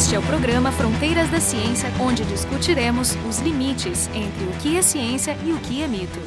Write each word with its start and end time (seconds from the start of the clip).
Este 0.00 0.14
é 0.14 0.18
o 0.18 0.22
programa 0.22 0.72
Fronteiras 0.72 1.28
da 1.28 1.38
Ciência, 1.40 1.92
onde 2.00 2.24
discutiremos 2.24 3.18
os 3.28 3.38
limites 3.40 4.08
entre 4.14 4.44
o 4.46 4.52
que 4.58 4.78
é 4.78 4.80
ciência 4.80 5.36
e 5.44 5.52
o 5.52 5.58
que 5.58 5.82
é 5.82 5.86
mito. 5.86 6.18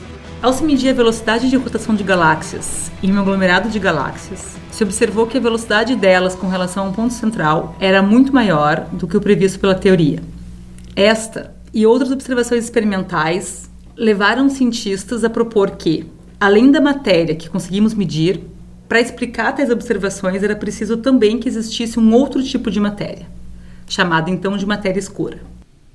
Ao 0.44 0.54
se 0.54 0.64
medir 0.64 0.92
a 0.92 0.94
velocidade 0.94 1.50
de 1.50 1.58
rotação 1.58 1.96
de 1.96 2.04
galáxias 2.04 2.92
em 3.02 3.12
um 3.12 3.20
aglomerado 3.20 3.70
de 3.70 3.80
galáxias, 3.80 4.56
se 4.72 4.84
observou 4.84 5.26
que 5.26 5.40
a 5.40 5.42
velocidade 5.42 5.96
delas 5.96 6.36
com 6.36 6.48
relação 6.48 6.86
a 6.86 6.90
um 6.90 6.94
ponto 6.94 7.16
central 7.16 7.76
era 7.80 8.00
muito 8.00 8.32
maior 8.32 8.82
do 8.92 9.08
que 9.08 9.18
o 9.18 9.22
previsto 9.22 9.60
pela 9.60 9.74
teoria. 9.74 10.22
Esta 10.96 11.56
e 11.74 11.84
outras 11.84 12.12
observações 12.12 12.66
experimentais 12.66 13.72
levaram 13.98 14.50
cientistas 14.50 15.24
a 15.24 15.32
propor 15.32 15.72
que, 15.72 16.06
além 16.40 16.70
da 16.70 16.80
matéria 16.80 17.34
que 17.34 17.50
conseguimos 17.50 17.96
medir, 17.96 18.40
para 18.88 19.02
explicar 19.02 19.54
tais 19.54 19.72
observações 19.72 20.44
era 20.44 20.56
preciso 20.56 20.98
também 20.98 21.40
que 21.40 21.50
existisse 21.50 22.00
um 22.00 22.14
outro 22.14 22.44
tipo 22.44 22.70
de 22.70 22.80
matéria, 22.80 23.33
chamada 23.88 24.30
então 24.30 24.58
de 24.58 24.66
matéria 24.66 25.00
escura. 25.00 25.42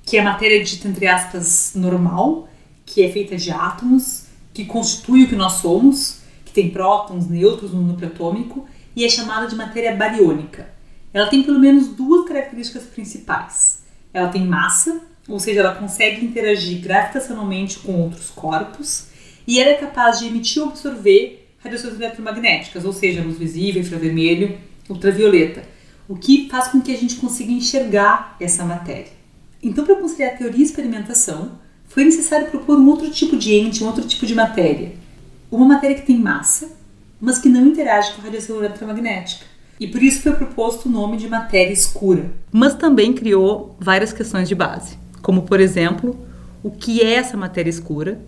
Que 0.05 0.16
é 0.16 0.23
matéria 0.23 0.62
dita 0.62 0.88
entre 0.88 1.06
aspas 1.06 1.73
normal, 1.74 2.48
que 2.87 3.02
é 3.02 3.10
feita 3.10 3.37
de 3.37 3.51
átomos, 3.51 4.24
que 4.55 4.65
constitui 4.65 5.24
o 5.24 5.29
que 5.29 5.37
nós 5.37 5.55
somos, 5.55 6.20
que 6.45 6.52
tem 6.52 6.70
prótons, 6.70 7.29
nêutrons 7.29 7.73
no 7.73 7.82
núcleo 7.82 8.09
atômico, 8.09 8.66
e 8.96 9.05
é 9.05 9.09
chamada 9.09 9.46
de 9.46 9.55
matéria 9.55 9.95
bariônica. 9.95 10.69
Ela 11.12 11.29
tem 11.29 11.43
pelo 11.43 11.59
menos 11.59 11.88
duas 11.88 12.27
características 12.27 12.84
principais. 12.84 13.82
Ela 14.12 14.29
tem 14.29 14.45
massa, 14.46 15.01
ou 15.29 15.38
seja, 15.38 15.60
ela 15.60 15.74
consegue 15.74 16.24
interagir 16.24 16.80
gravitacionalmente 16.80 17.79
com 17.80 18.01
outros 18.01 18.30
corpos, 18.30 19.09
e 19.46 19.60
ela 19.60 19.70
é 19.70 19.74
capaz 19.74 20.18
de 20.18 20.27
emitir 20.27 20.62
ou 20.62 20.70
absorver 20.70 21.48
radiações 21.62 21.95
eletromagnéticas, 21.95 22.84
ou 22.84 22.93
seja, 22.93 23.23
luz 23.23 23.38
visível, 23.38 23.82
infravermelho, 23.82 24.59
ultravioleta, 24.88 25.62
o 26.08 26.16
que 26.16 26.48
faz 26.48 26.68
com 26.68 26.80
que 26.80 26.92
a 26.92 26.96
gente 26.96 27.16
consiga 27.16 27.52
enxergar 27.52 28.37
essa 28.40 28.64
matéria. 28.64 29.12
Então, 29.62 29.84
para 29.84 29.96
conciliar 29.96 30.37
teoria 30.37 30.60
e 30.60 30.62
experimentação, 30.62 31.52
foi 31.87 32.04
necessário 32.04 32.50
propor 32.50 32.78
um 32.78 32.88
outro 32.88 33.10
tipo 33.10 33.37
de 33.37 33.54
ente, 33.54 33.84
um 33.84 33.87
outro 33.87 34.06
tipo 34.06 34.24
de 34.24 34.34
matéria. 34.34 34.92
Uma 35.50 35.66
matéria 35.66 35.96
que 35.96 36.06
tem 36.06 36.18
massa, 36.18 36.70
mas 37.20 37.38
que 37.38 37.48
não 37.48 37.66
interage 37.66 38.12
com 38.12 38.20
a 38.20 38.24
radiação 38.24 38.56
eletromagnética. 38.56 39.45
E 39.78 39.87
por 39.87 40.02
isso 40.02 40.23
foi 40.23 40.32
proposto 40.32 40.87
o 40.87 40.92
nome 40.92 41.16
de 41.16 41.28
matéria 41.28 41.73
escura. 41.73 42.32
Mas 42.50 42.74
também 42.74 43.12
criou 43.12 43.76
várias 43.78 44.12
questões 44.12 44.48
de 44.48 44.54
base, 44.54 44.98
como 45.22 45.43
por 45.43 45.60
exemplo, 45.60 46.18
o 46.62 46.70
que 46.70 47.00
é 47.00 47.15
essa 47.15 47.37
matéria 47.37 47.70
escura 47.70 48.20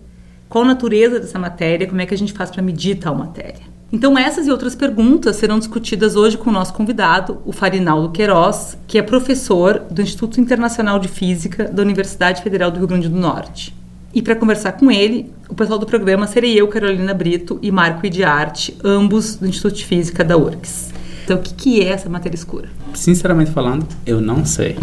qual 0.51 0.65
a 0.65 0.67
natureza 0.67 1.17
dessa 1.17 1.39
matéria? 1.39 1.87
Como 1.87 2.01
é 2.01 2.05
que 2.05 2.13
a 2.13 2.17
gente 2.17 2.33
faz 2.33 2.51
para 2.51 2.61
medir 2.61 2.95
tal 2.95 3.15
matéria? 3.15 3.70
Então, 3.93 4.17
essas 4.17 4.47
e 4.47 4.51
outras 4.51 4.73
perguntas 4.73 5.35
serão 5.35 5.59
discutidas 5.59 6.15
hoje 6.15 6.37
com 6.37 6.49
o 6.49 6.53
nosso 6.53 6.73
convidado, 6.73 7.41
o 7.45 7.51
Farinaldo 7.51 8.09
Queiroz, 8.11 8.77
que 8.87 8.97
é 8.97 9.01
professor 9.01 9.79
do 9.91 10.01
Instituto 10.01 10.39
Internacional 10.39 10.97
de 10.97 11.09
Física 11.09 11.65
da 11.65 11.81
Universidade 11.81 12.41
Federal 12.41 12.71
do 12.71 12.77
Rio 12.77 12.87
Grande 12.87 13.09
do 13.09 13.19
Norte. 13.19 13.75
E 14.13 14.21
para 14.21 14.35
conversar 14.35 14.73
com 14.73 14.89
ele, 14.89 15.29
o 15.49 15.55
pessoal 15.55 15.77
do 15.77 15.85
programa 15.85 16.25
serei 16.25 16.59
eu, 16.59 16.69
Carolina 16.69 17.13
Brito, 17.13 17.59
e 17.61 17.69
Marco 17.69 18.05
Idiarte, 18.05 18.77
ambos 18.81 19.35
do 19.35 19.45
Instituto 19.45 19.75
de 19.75 19.85
Física 19.85 20.23
da 20.23 20.37
URGS. 20.37 20.93
Então, 21.25 21.37
o 21.37 21.41
que, 21.41 21.53
que 21.53 21.81
é 21.81 21.89
essa 21.89 22.09
matéria 22.09 22.35
escura? 22.35 22.69
Sinceramente 22.93 23.51
falando, 23.51 23.85
eu 24.05 24.21
não 24.21 24.45
sei. 24.45 24.77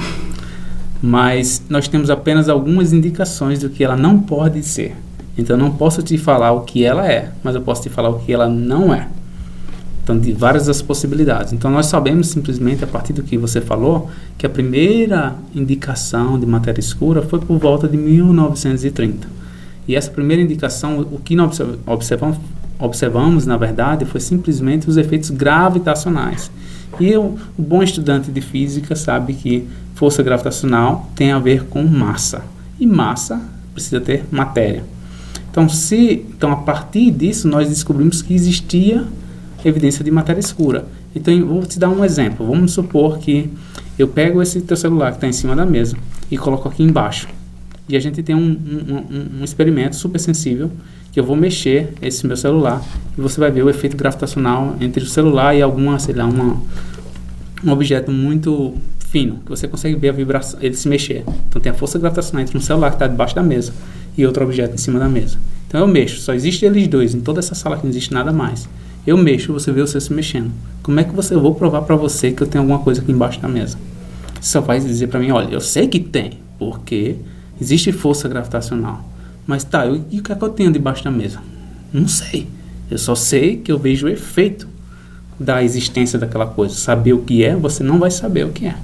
Mas 1.01 1.63
nós 1.69 1.89
temos 1.89 2.11
apenas 2.11 2.49
algumas 2.49 2.93
indicações 2.93 3.61
do 3.61 3.71
que 3.71 3.83
ela 3.83 3.97
não 3.97 4.19
pode 4.19 4.63
ser. 4.63 4.95
Então 5.39 5.57
eu 5.57 5.63
não 5.63 5.71
posso 5.71 6.03
te 6.03 6.19
falar 6.19 6.53
o 6.53 6.63
que 6.63 6.85
ela 6.85 7.11
é, 7.11 7.31
mas 7.43 7.55
eu 7.55 7.63
posso 7.63 7.83
te 7.83 7.89
falar 7.89 8.11
o 8.11 8.19
que 8.19 8.33
ela 8.33 8.49
não 8.49 8.93
é. 8.93 9.09
Então, 10.09 10.19
de 10.19 10.33
várias 10.33 10.65
das 10.65 10.81
possibilidades. 10.81 11.53
Então, 11.53 11.71
nós 11.71 11.85
sabemos 11.85 12.29
simplesmente, 12.29 12.83
a 12.83 12.87
partir 12.87 13.13
do 13.13 13.23
que 13.23 13.37
você 13.37 13.61
falou, 13.61 14.11
que 14.39 14.47
a 14.47 14.49
primeira 14.49 15.37
indicação 15.55 16.41
de 16.41 16.47
matéria 16.47 16.81
escura 16.81 17.21
foi 17.21 17.39
por 17.41 17.59
volta 17.59 17.87
de 17.87 17.99
1930. 17.99 19.29
E 19.87 19.95
essa 19.95 20.11
primeira 20.11 20.43
indicação, 20.43 21.01
o 21.13 21.19
que 21.19 21.37
nós 21.37 21.61
observamos, 21.85 22.39
observamos 22.79 23.45
na 23.45 23.59
verdade, 23.59 24.07
foi 24.07 24.21
simplesmente 24.21 24.89
os 24.89 24.97
efeitos 24.97 25.29
gravitacionais. 25.29 26.51
E 26.99 27.15
o 27.15 27.37
bom 27.59 27.83
estudante 27.83 28.31
de 28.31 28.41
física 28.41 28.97
sabe 28.97 29.35
que 29.35 29.69
força 29.95 30.23
gravitacional 30.23 31.11
tem 31.15 31.33
a 31.33 31.39
ver 31.39 31.65
com 31.65 31.83
massa. 31.83 32.43
E 32.81 32.87
massa 32.87 33.43
precisa 33.75 34.01
ter 34.01 34.25
matéria. 34.31 34.85
Então, 35.59 35.69
se, 35.69 36.25
então, 36.37 36.53
a 36.53 36.57
partir 36.57 37.11
disso, 37.11 37.49
nós 37.49 37.69
descobrimos 37.69 38.23
que 38.23 38.33
existia 38.33 39.05
evidência 39.65 40.05
de 40.05 40.11
matéria 40.13 40.39
escura. 40.39 40.87
Então, 41.17 41.35
vou 41.45 41.67
te 41.67 41.81
dar 41.81 41.89
um 41.89 42.05
exemplo. 42.05 42.47
Vamos 42.47 42.71
supor 42.71 43.19
que 43.19 43.51
eu 43.99 44.07
pego 44.07 44.41
esse 44.41 44.61
teu 44.61 44.77
celular 44.77 45.11
que 45.11 45.17
está 45.17 45.27
em 45.27 45.33
cima 45.33 45.57
da 45.57 45.67
mesa 45.67 45.97
e 46.31 46.39
coloco 46.39 46.69
aqui 46.69 46.85
embaixo. 46.85 47.27
E 47.89 47.97
a 47.97 48.01
gente 48.01 48.23
tem 48.23 48.37
um, 48.37 48.57
um, 48.57 49.41
um, 49.41 49.45
experimento 49.45 49.97
super 49.97 50.21
sensível 50.21 50.71
que 51.11 51.19
eu 51.19 51.25
vou 51.25 51.35
mexer 51.35 51.93
esse 52.01 52.25
meu 52.25 52.37
celular 52.37 52.81
e 53.17 53.21
você 53.21 53.41
vai 53.41 53.51
ver 53.51 53.65
o 53.65 53.69
efeito 53.69 53.97
gravitacional 53.97 54.77
entre 54.81 55.03
o 55.03 55.09
celular 55.09 55.57
e 55.57 55.63
alguma, 55.63 55.99
sei 55.99 56.15
lá, 56.15 56.25
uma, 56.25 56.63
um 57.65 57.73
objeto 57.73 58.13
muito 58.13 58.75
fino, 59.11 59.41
que 59.45 59.51
você 59.51 59.67
consegue 59.67 59.97
ver 59.97 60.11
a 60.11 60.13
vibração, 60.13 60.59
ele 60.63 60.75
se 60.75 60.89
mexer. 60.89 61.25
Então 61.49 61.61
tem 61.61 61.73
a 61.73 61.75
força 61.75 61.99
gravitacional 61.99 62.43
entre 62.43 62.57
um 62.57 62.61
celular 62.61 62.91
que 62.91 62.97
está 62.97 63.07
debaixo 63.07 63.35
da 63.35 63.43
mesa 63.43 63.73
e 64.17 64.27
outro 64.27 64.45
objeto 64.45 64.75
em 64.75 64.79
cima 64.79 64.99
da 64.99 65.09
mesa. 65.09 65.39
Então 65.67 65.81
eu 65.81 65.89
mexo, 65.89 66.21
só 66.21 66.35
existe 66.35 66.65
eles 66.65 66.89
dois, 66.89 67.15
em 67.15 67.21
toda 67.21 67.39
essa 67.41 67.55
sala 67.55 67.77
que 67.77 67.85
não 67.85 67.91
existe 67.91 68.13
nada 68.13 68.33
mais. 68.33 68.69
Eu 69.07 69.17
mexo, 69.17 69.53
você 69.53 69.73
vê 69.73 69.81
você 69.81 70.01
se 70.01 70.13
mexendo. 70.13 70.51
Como 70.83 71.01
é 71.01 71.05
que 71.05 71.15
você 71.15 71.35
eu 71.35 71.41
vou 71.41 71.55
provar 71.55 71.83
para 71.83 71.97
você 71.97 72.33
que 72.33 72.43
eu 72.43 72.47
tenho 72.47 72.63
alguma 72.63 72.81
coisa 72.81 73.01
aqui 73.01 73.11
embaixo 73.11 73.41
da 73.41 73.49
mesa? 73.49 73.79
Você 74.41 74.53
só 74.53 74.61
vai 74.61 74.79
dizer 74.79 75.07
para 75.09 75.21
mim, 75.21 75.31
olha, 75.31 75.53
eu 75.53 75.61
sei 75.61 75.89
que 75.89 76.01
tem, 76.01 76.33
porque 76.59 77.17
existe 77.61 77.93
força 77.93 78.29
gravitacional. 78.29 79.05
Mas 79.47 79.65
tá, 79.65 79.87
eu, 79.87 80.05
e 80.11 80.21
o 80.21 80.23
que 80.23 80.33
é 80.33 80.35
que 80.35 80.45
eu 80.45 80.51
tenho 80.51 80.71
debaixo 80.71 81.03
da 81.03 81.11
mesa? 81.11 81.41
Não 81.93 82.07
sei. 82.07 82.47
Eu 82.91 82.99
só 82.99 83.15
sei 83.15 83.57
que 83.57 83.73
eu 83.73 83.79
vejo 83.79 84.07
o 84.07 84.11
efeito 84.11 84.69
da 85.41 85.63
existência 85.63 86.19
daquela 86.19 86.47
coisa. 86.47 86.75
Saber 86.75 87.15
o 87.15 87.23
que 87.23 87.43
é, 87.43 87.57
você 87.57 87.83
não 87.83 87.99
vai 87.99 88.11
saber 88.11 88.45
o 88.45 88.51
que 88.51 88.67
é. 88.67 88.77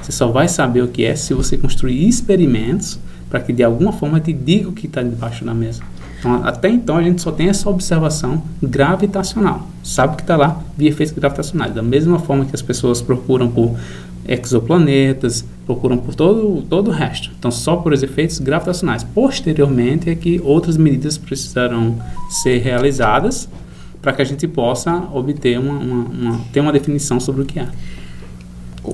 Você 0.00 0.12
só 0.12 0.28
vai 0.28 0.48
saber 0.48 0.82
o 0.82 0.88
que 0.88 1.04
é 1.04 1.16
se 1.16 1.34
você 1.34 1.56
construir 1.56 2.08
experimentos 2.08 2.98
para 3.28 3.40
que 3.40 3.52
de 3.52 3.62
alguma 3.62 3.92
forma 3.92 4.20
te 4.20 4.32
diga 4.32 4.68
o 4.68 4.72
que 4.72 4.86
está 4.86 5.02
debaixo 5.02 5.44
da 5.44 5.52
mesa. 5.52 5.82
Então, 6.18 6.42
até 6.44 6.68
então 6.68 6.96
a 6.96 7.02
gente 7.02 7.20
só 7.22 7.30
tem 7.30 7.48
essa 7.48 7.68
observação 7.68 8.42
gravitacional. 8.62 9.68
Sabe 9.82 10.16
que 10.16 10.22
está 10.22 10.36
lá 10.36 10.60
via 10.76 10.88
efeitos 10.88 11.14
gravitacionais. 11.14 11.74
Da 11.74 11.82
mesma 11.82 12.18
forma 12.18 12.44
que 12.44 12.54
as 12.54 12.62
pessoas 12.62 13.02
procuram 13.02 13.48
por 13.50 13.76
exoplanetas, 14.26 15.44
procuram 15.64 15.98
por 15.98 16.14
todo, 16.14 16.62
todo 16.62 16.88
o 16.88 16.90
resto. 16.90 17.30
Então, 17.38 17.50
só 17.50 17.76
por 17.76 17.92
os 17.92 18.02
efeitos 18.02 18.38
gravitacionais. 18.38 19.04
Posteriormente 19.04 20.10
é 20.10 20.14
que 20.14 20.40
outras 20.42 20.76
medidas 20.76 21.18
precisarão 21.18 21.96
ser 22.28 22.58
realizadas 22.58 23.48
para 24.00 24.12
que 24.12 24.22
a 24.22 24.24
gente 24.24 24.46
possa 24.48 25.08
obter 25.12 25.58
uma, 25.58 25.78
uma, 25.78 26.04
uma, 26.04 26.40
ter 26.52 26.60
uma 26.60 26.72
definição 26.72 27.18
sobre 27.20 27.42
o 27.42 27.44
que 27.44 27.58
é. 27.58 27.68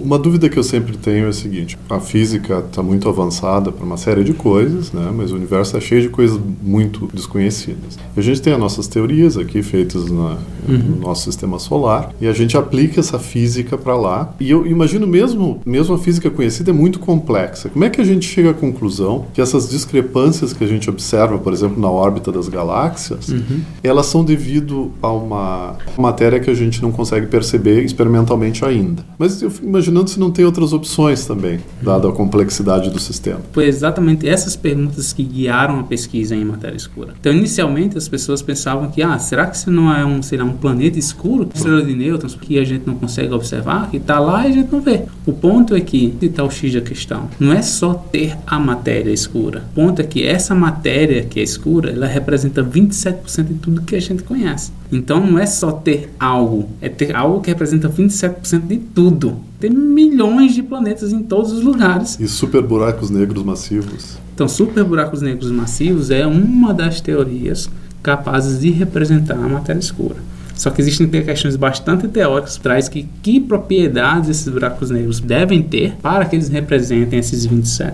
Uma 0.00 0.18
dúvida 0.18 0.48
que 0.48 0.58
eu 0.58 0.62
sempre 0.62 0.96
tenho 0.96 1.26
é 1.26 1.28
a 1.28 1.32
seguinte: 1.32 1.78
a 1.88 2.00
física 2.00 2.64
está 2.66 2.82
muito 2.82 3.08
avançada 3.08 3.70
para 3.70 3.84
uma 3.84 3.96
série 3.96 4.24
de 4.24 4.32
coisas, 4.32 4.92
né? 4.92 5.12
mas 5.14 5.32
o 5.32 5.36
universo 5.36 5.76
é 5.76 5.80
cheio 5.80 6.02
de 6.02 6.08
coisas 6.08 6.38
muito 6.62 7.08
desconhecidas. 7.12 7.98
A 8.16 8.20
gente 8.20 8.40
tem 8.40 8.52
as 8.52 8.58
nossas 8.58 8.86
teorias 8.86 9.36
aqui 9.36 9.62
feitas 9.62 10.10
na, 10.10 10.38
uhum. 10.68 10.78
no 10.78 10.96
nosso 10.96 11.24
sistema 11.24 11.58
solar 11.58 12.12
e 12.20 12.26
a 12.26 12.32
gente 12.32 12.56
aplica 12.56 13.00
essa 13.00 13.18
física 13.18 13.76
para 13.76 13.96
lá. 13.96 14.34
E 14.40 14.50
eu 14.50 14.66
imagino 14.66 15.06
mesmo, 15.06 15.60
mesmo 15.64 15.94
a 15.94 15.98
física 15.98 16.30
conhecida 16.30 16.70
é 16.70 16.74
muito 16.74 16.98
complexa. 16.98 17.68
Como 17.68 17.84
é 17.84 17.90
que 17.90 18.00
a 18.00 18.04
gente 18.04 18.26
chega 18.26 18.50
à 18.50 18.54
conclusão 18.54 19.26
que 19.32 19.40
essas 19.40 19.68
discrepâncias 19.68 20.52
que 20.52 20.64
a 20.64 20.66
gente 20.66 20.88
observa, 20.88 21.38
por 21.38 21.52
exemplo, 21.52 21.80
na 21.80 21.90
órbita 21.90 22.32
das 22.32 22.48
galáxias, 22.48 23.28
uhum. 23.28 23.60
elas 23.82 24.06
são 24.06 24.24
devido 24.24 24.92
a 25.02 25.12
uma 25.12 25.76
matéria 25.98 26.40
que 26.40 26.50
a 26.50 26.54
gente 26.54 26.80
não 26.80 26.92
consegue 26.92 27.26
perceber 27.26 27.84
experimentalmente 27.84 28.64
ainda? 28.64 29.04
Mas 29.18 29.42
eu 29.42 29.52
imagino 29.62 29.81
imaginando 29.82 30.10
se 30.10 30.20
não 30.20 30.30
tem 30.30 30.44
outras 30.44 30.72
opções 30.72 31.26
também, 31.26 31.58
dada 31.82 32.08
a 32.08 32.12
complexidade 32.12 32.88
do 32.88 33.00
sistema. 33.00 33.40
Foi 33.52 33.66
exatamente 33.66 34.28
essas 34.28 34.54
perguntas 34.54 35.12
que 35.12 35.24
guiaram 35.24 35.80
a 35.80 35.82
pesquisa 35.82 36.36
em 36.36 36.44
matéria 36.44 36.76
escura. 36.76 37.14
Então, 37.18 37.32
inicialmente, 37.32 37.98
as 37.98 38.08
pessoas 38.08 38.40
pensavam 38.40 38.90
que, 38.90 39.02
ah, 39.02 39.18
será 39.18 39.46
que 39.46 39.56
isso 39.56 39.70
não 39.70 39.92
é 39.92 40.04
um, 40.04 40.22
será 40.22 40.44
um 40.44 40.52
planeta 40.52 40.98
escuro, 40.98 41.48
estrela 41.52 41.82
de 41.82 41.94
nêutrons, 41.94 42.36
que 42.36 42.58
a 42.58 42.64
gente 42.64 42.86
não 42.86 42.94
consegue 42.94 43.32
observar, 43.34 43.90
que 43.90 43.96
está 43.96 44.20
lá 44.20 44.46
e 44.46 44.50
a 44.50 44.54
gente 44.54 44.72
não 44.72 44.80
vê. 44.80 45.02
O 45.26 45.32
ponto 45.32 45.74
é 45.74 45.80
que, 45.80 46.14
e 46.20 46.26
está 46.26 46.44
o 46.44 46.50
X 46.50 46.72
da 46.72 46.80
questão, 46.80 47.28
não 47.40 47.52
é 47.52 47.62
só 47.62 47.94
ter 47.94 48.36
a 48.46 48.58
matéria 48.58 49.10
escura. 49.10 49.64
O 49.72 49.74
ponto 49.74 50.00
é 50.00 50.04
que 50.04 50.24
essa 50.24 50.54
matéria 50.54 51.24
que 51.24 51.40
é 51.40 51.42
escura, 51.42 51.90
ela 51.90 52.06
representa 52.06 52.62
27% 52.62 53.44
de 53.44 53.54
tudo 53.54 53.82
que 53.82 53.96
a 53.96 54.00
gente 54.00 54.22
conhece. 54.22 54.70
Então, 54.90 55.24
não 55.24 55.38
é 55.38 55.46
só 55.46 55.72
ter 55.72 56.12
algo, 56.20 56.68
é 56.80 56.88
ter 56.88 57.16
algo 57.16 57.40
que 57.40 57.48
representa 57.48 57.88
27% 57.88 58.66
de 58.66 58.76
tudo 58.76 59.51
tem 59.62 59.70
milhões 59.70 60.56
de 60.56 60.62
planetas 60.62 61.12
em 61.12 61.22
todos 61.22 61.52
os 61.52 61.62
lugares. 61.62 62.18
E 62.18 62.26
super 62.26 62.62
buracos 62.62 63.10
negros 63.10 63.44
massivos. 63.44 64.18
Então, 64.34 64.48
super 64.48 64.82
buracos 64.82 65.22
negros 65.22 65.52
massivos 65.52 66.10
é 66.10 66.26
uma 66.26 66.74
das 66.74 67.00
teorias 67.00 67.70
capazes 68.02 68.60
de 68.60 68.70
representar 68.72 69.36
a 69.36 69.48
matéria 69.48 69.78
escura. 69.78 70.16
Só 70.56 70.68
que 70.68 70.80
existem 70.82 71.08
questões 71.08 71.54
bastante 71.54 72.08
teóricas 72.08 72.56
que 72.56 72.62
traz 72.62 72.88
que 72.88 73.08
que 73.22 73.40
propriedades 73.40 74.30
esses 74.30 74.48
buracos 74.48 74.90
negros 74.90 75.20
devem 75.20 75.62
ter 75.62 75.94
para 76.02 76.24
que 76.24 76.34
eles 76.34 76.48
representem 76.48 77.20
esses 77.20 77.46
27%. 77.46 77.92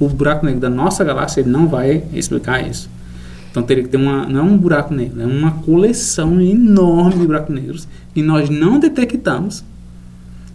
O 0.00 0.08
buraco 0.08 0.44
negro 0.44 0.60
da 0.60 0.68
nossa 0.68 1.04
galáxia 1.04 1.42
ele 1.42 1.50
não 1.50 1.68
vai 1.68 2.02
explicar 2.12 2.68
isso. 2.68 2.90
Então 3.52 3.62
teria 3.62 3.84
que 3.84 3.88
ter 3.88 3.96
uma 3.96 4.26
não 4.26 4.40
é 4.40 4.42
um 4.42 4.58
buraco 4.58 4.92
negro, 4.92 5.22
é 5.22 5.26
uma 5.26 5.52
coleção 5.52 6.40
enorme 6.40 7.20
de 7.20 7.26
buracos 7.26 7.54
negros 7.54 7.88
que 8.12 8.20
nós 8.20 8.50
não 8.50 8.80
detectamos. 8.80 9.64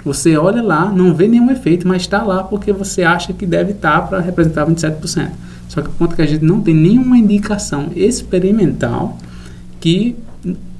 Você 0.05 0.35
olha 0.35 0.61
lá, 0.61 0.91
não 0.91 1.13
vê 1.13 1.27
nenhum 1.27 1.49
efeito, 1.49 1.87
mas 1.87 2.01
está 2.01 2.21
lá 2.23 2.43
porque 2.43 2.73
você 2.73 3.03
acha 3.03 3.31
que 3.31 3.45
deve 3.45 3.71
estar 3.71 4.01
para 4.07 4.19
representar 4.19 4.65
27%. 4.65 5.31
Só 5.69 5.81
que 5.81 5.89
por 5.89 5.97
conta 5.97 6.15
que 6.15 6.21
a 6.21 6.25
gente 6.25 6.43
não 6.43 6.61
tem 6.61 6.73
nenhuma 6.73 7.17
indicação 7.17 7.89
experimental 7.95 9.17
que 9.79 10.15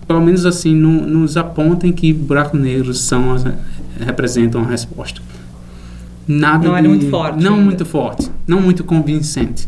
pelo 0.07 0.21
menos 0.21 0.45
assim, 0.45 0.75
no, 0.75 1.07
nos 1.07 1.37
apontem 1.37 1.91
que 1.91 2.11
buracos 2.13 2.59
negros 2.59 2.99
são 3.01 3.35
representam 3.99 4.61
a 4.61 4.67
resposta. 4.67 5.21
Nada 6.27 6.67
não 6.67 6.81
de, 6.81 6.87
muito 6.87 7.09
forte. 7.09 7.43
Não 7.43 7.53
ainda. 7.53 7.65
muito 7.65 7.85
forte, 7.85 8.31
não 8.47 8.61
muito 8.61 8.83
convincente. 8.83 9.67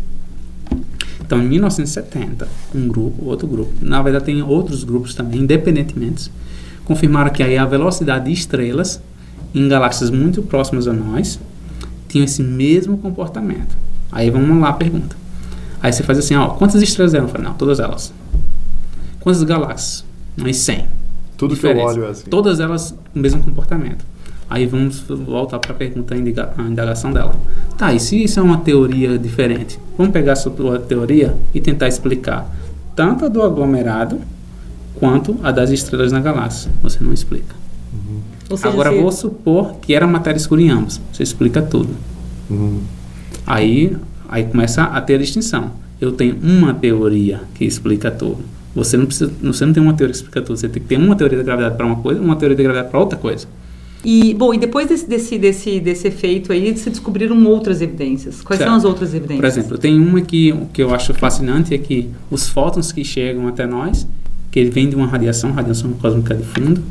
Então, 1.19 1.41
em 1.41 1.47
1970, 1.47 2.47
um 2.73 2.87
grupo, 2.87 3.25
outro 3.25 3.47
grupo, 3.47 3.73
na 3.81 4.01
verdade 4.01 4.25
tem 4.25 4.41
outros 4.43 4.83
grupos 4.83 5.15
também, 5.15 5.41
independentemente, 5.41 6.31
confirmaram 6.85 7.31
que 7.31 7.41
aí 7.41 7.57
a 7.57 7.65
velocidade 7.65 8.25
de 8.25 8.31
estrelas 8.31 9.01
em 9.55 9.67
galáxias 9.69 10.11
muito 10.11 10.43
próximas 10.43 10.87
a 10.87 10.93
nós 10.93 11.39
tinham 12.09 12.25
esse 12.25 12.43
mesmo 12.43 12.97
comportamento. 12.97 13.75
Aí 14.11 14.29
vamos 14.29 14.59
lá 14.59 14.69
a 14.69 14.73
pergunta. 14.73 15.15
Aí 15.81 15.91
você 15.91 16.03
faz 16.03 16.19
assim, 16.19 16.35
ó, 16.35 16.49
quantas 16.49 16.81
estrelas 16.81 17.13
eram? 17.13 17.25
Eu 17.25 17.31
falei, 17.31 17.47
não, 17.47 17.53
todas 17.53 17.79
elas. 17.79 18.13
Quantas 19.19 19.41
galáxias? 19.43 20.05
Umas 20.37 20.57
100. 20.57 20.85
Tudo 21.37 21.55
Diferença. 21.55 21.79
que 21.79 21.83
eu 21.83 22.03
olho 22.03 22.05
é 22.05 22.11
assim. 22.11 22.29
Todas 22.29 22.59
elas 22.59 22.95
o 23.13 23.19
mesmo 23.19 23.41
comportamento. 23.41 24.05
Aí 24.49 24.65
vamos 24.65 24.99
voltar 24.99 25.57
para 25.59 25.71
a 25.71 25.75
pergunta, 25.75 26.13
a 26.13 26.61
indagação 26.61 27.11
dela. 27.11 27.33
Tá, 27.77 27.93
e 27.93 27.99
se 27.99 28.23
isso 28.23 28.39
é 28.39 28.43
uma 28.43 28.59
teoria 28.59 29.17
diferente? 29.17 29.79
Vamos 29.97 30.13
pegar 30.13 30.33
essa 30.33 30.49
tua 30.49 30.79
teoria 30.79 31.35
e 31.53 31.59
tentar 31.59 31.87
explicar 31.87 32.47
tanto 32.95 33.25
a 33.25 33.27
do 33.27 33.41
aglomerado 33.41 34.21
quanto 34.95 35.37
a 35.43 35.51
das 35.51 35.71
estrelas 35.71 36.11
na 36.11 36.19
galáxia. 36.19 36.71
Você 36.83 37.03
não 37.03 37.11
explica. 37.11 37.55
Seja, 38.49 38.67
Agora 38.67 38.91
se... 38.91 39.01
vou 39.01 39.11
supor 39.11 39.75
que 39.81 39.93
era 39.93 40.05
matéria 40.05 40.37
escura 40.37 40.61
em 40.61 40.69
ambos. 40.69 41.01
Você 41.11 41.23
explica 41.23 41.61
tudo. 41.61 41.89
Uhum. 42.49 42.81
Aí, 43.45 43.95
aí 44.29 44.43
começa 44.43 44.83
a 44.83 45.01
ter 45.01 45.15
a 45.15 45.17
distinção. 45.17 45.71
Eu 45.99 46.11
tenho 46.11 46.37
uma 46.41 46.73
teoria 46.73 47.41
que 47.55 47.65
explica 47.65 48.11
tudo. 48.11 48.39
Você 48.75 48.97
não 48.97 49.05
precisa, 49.05 49.31
você 49.41 49.65
não 49.65 49.73
tem 49.73 49.81
uma 49.81 49.93
teoria 49.93 50.11
que 50.11 50.17
explica 50.17 50.41
tudo. 50.41 50.57
Você 50.57 50.67
tem 50.67 50.81
que 50.81 50.89
ter 50.89 50.97
uma 50.97 51.15
teoria 51.15 51.37
da 51.37 51.43
gravidade 51.43 51.75
para 51.75 51.85
uma 51.85 51.95
coisa, 51.95 52.21
uma 52.21 52.35
teoria 52.35 52.55
da 52.55 52.63
gravidade 52.63 52.89
para 52.89 52.99
outra 52.99 53.17
coisa. 53.17 53.47
E 54.03 54.35
bom, 54.35 54.53
e 54.53 54.57
depois 54.59 54.87
desse, 54.87 55.09
desse, 55.09 55.39
desse, 55.39 55.79
desse 55.79 56.07
efeito 56.07 56.51
aí, 56.51 56.77
se 56.77 56.91
descobriram 56.91 57.43
outras 57.45 57.81
evidências. 57.81 58.43
Quais 58.43 58.59
certo. 58.59 58.69
são 58.69 58.77
as 58.77 58.85
outras 58.85 59.15
evidências? 59.15 59.39
Por 59.39 59.45
exemplo, 59.45 59.77
tem 59.79 59.99
uma 59.99 60.21
que 60.21 60.53
que 60.71 60.83
eu 60.83 60.93
acho 60.93 61.11
fascinante 61.15 61.73
é 61.73 61.77
que 61.79 62.09
os 62.29 62.47
fótons 62.47 62.91
que 62.91 63.03
chegam 63.03 63.47
até 63.47 63.65
nós, 63.65 64.07
que 64.51 64.59
ele 64.59 64.69
vem 64.69 64.87
de 64.87 64.95
uma 64.95 65.07
radiação, 65.07 65.51
radiação 65.51 65.91
cósmica 65.93 66.35
de 66.35 66.43
fundo, 66.43 66.83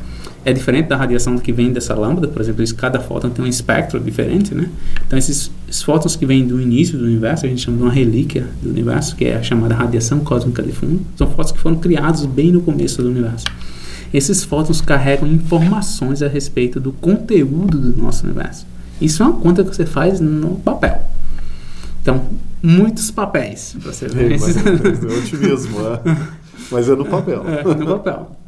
é 0.44 0.52
diferente 0.52 0.88
da 0.88 0.96
radiação 0.96 1.38
que 1.38 1.52
vem 1.52 1.72
dessa 1.72 1.94
lâmpada, 1.94 2.28
por 2.28 2.42
exemplo, 2.42 2.64
cada 2.76 3.00
fóton 3.00 3.30
tem 3.30 3.44
um 3.44 3.48
espectro 3.48 3.98
diferente, 3.98 4.54
né? 4.54 4.68
Então 5.06 5.18
esses, 5.18 5.50
esses 5.68 5.82
fótons 5.82 6.16
que 6.16 6.26
vêm 6.26 6.46
do 6.46 6.60
início 6.60 6.98
do 6.98 7.04
universo, 7.04 7.46
a 7.46 7.48
gente 7.48 7.62
chama 7.62 7.78
de 7.78 7.82
uma 7.82 7.92
relíquia 7.92 8.46
do 8.62 8.68
universo, 8.68 9.16
que 9.16 9.24
é 9.24 9.36
a 9.36 9.42
chamada 9.42 9.74
radiação 9.74 10.20
cósmica 10.20 10.62
de 10.62 10.72
fundo, 10.72 11.00
são 11.16 11.28
fótons 11.28 11.52
que 11.52 11.58
foram 11.58 11.76
criados 11.76 12.26
bem 12.26 12.52
no 12.52 12.60
começo 12.60 13.02
do 13.02 13.08
universo. 13.08 13.46
Esses 14.12 14.44
fótons 14.44 14.80
carregam 14.80 15.26
informações 15.26 16.22
a 16.22 16.28
respeito 16.28 16.78
do 16.78 16.92
conteúdo 16.92 17.78
do 17.78 18.00
nosso 18.00 18.24
universo. 18.24 18.66
Isso 19.00 19.22
é 19.22 19.26
uma 19.26 19.40
conta 19.40 19.64
que 19.64 19.74
você 19.74 19.86
faz 19.86 20.20
no 20.20 20.56
papel. 20.56 21.02
Então, 22.00 22.22
muitos 22.62 23.10
papéis 23.10 23.74
para 23.80 23.92
você 23.92 24.06
ver. 24.06 24.32
É, 24.32 25.18
otimismo, 25.18 25.78
é. 25.80 26.00
Mas 26.70 26.88
é 26.88 26.94
no 26.94 27.04
papel. 27.04 27.44
É, 27.48 27.64
no 27.64 27.86
papel. 27.86 28.43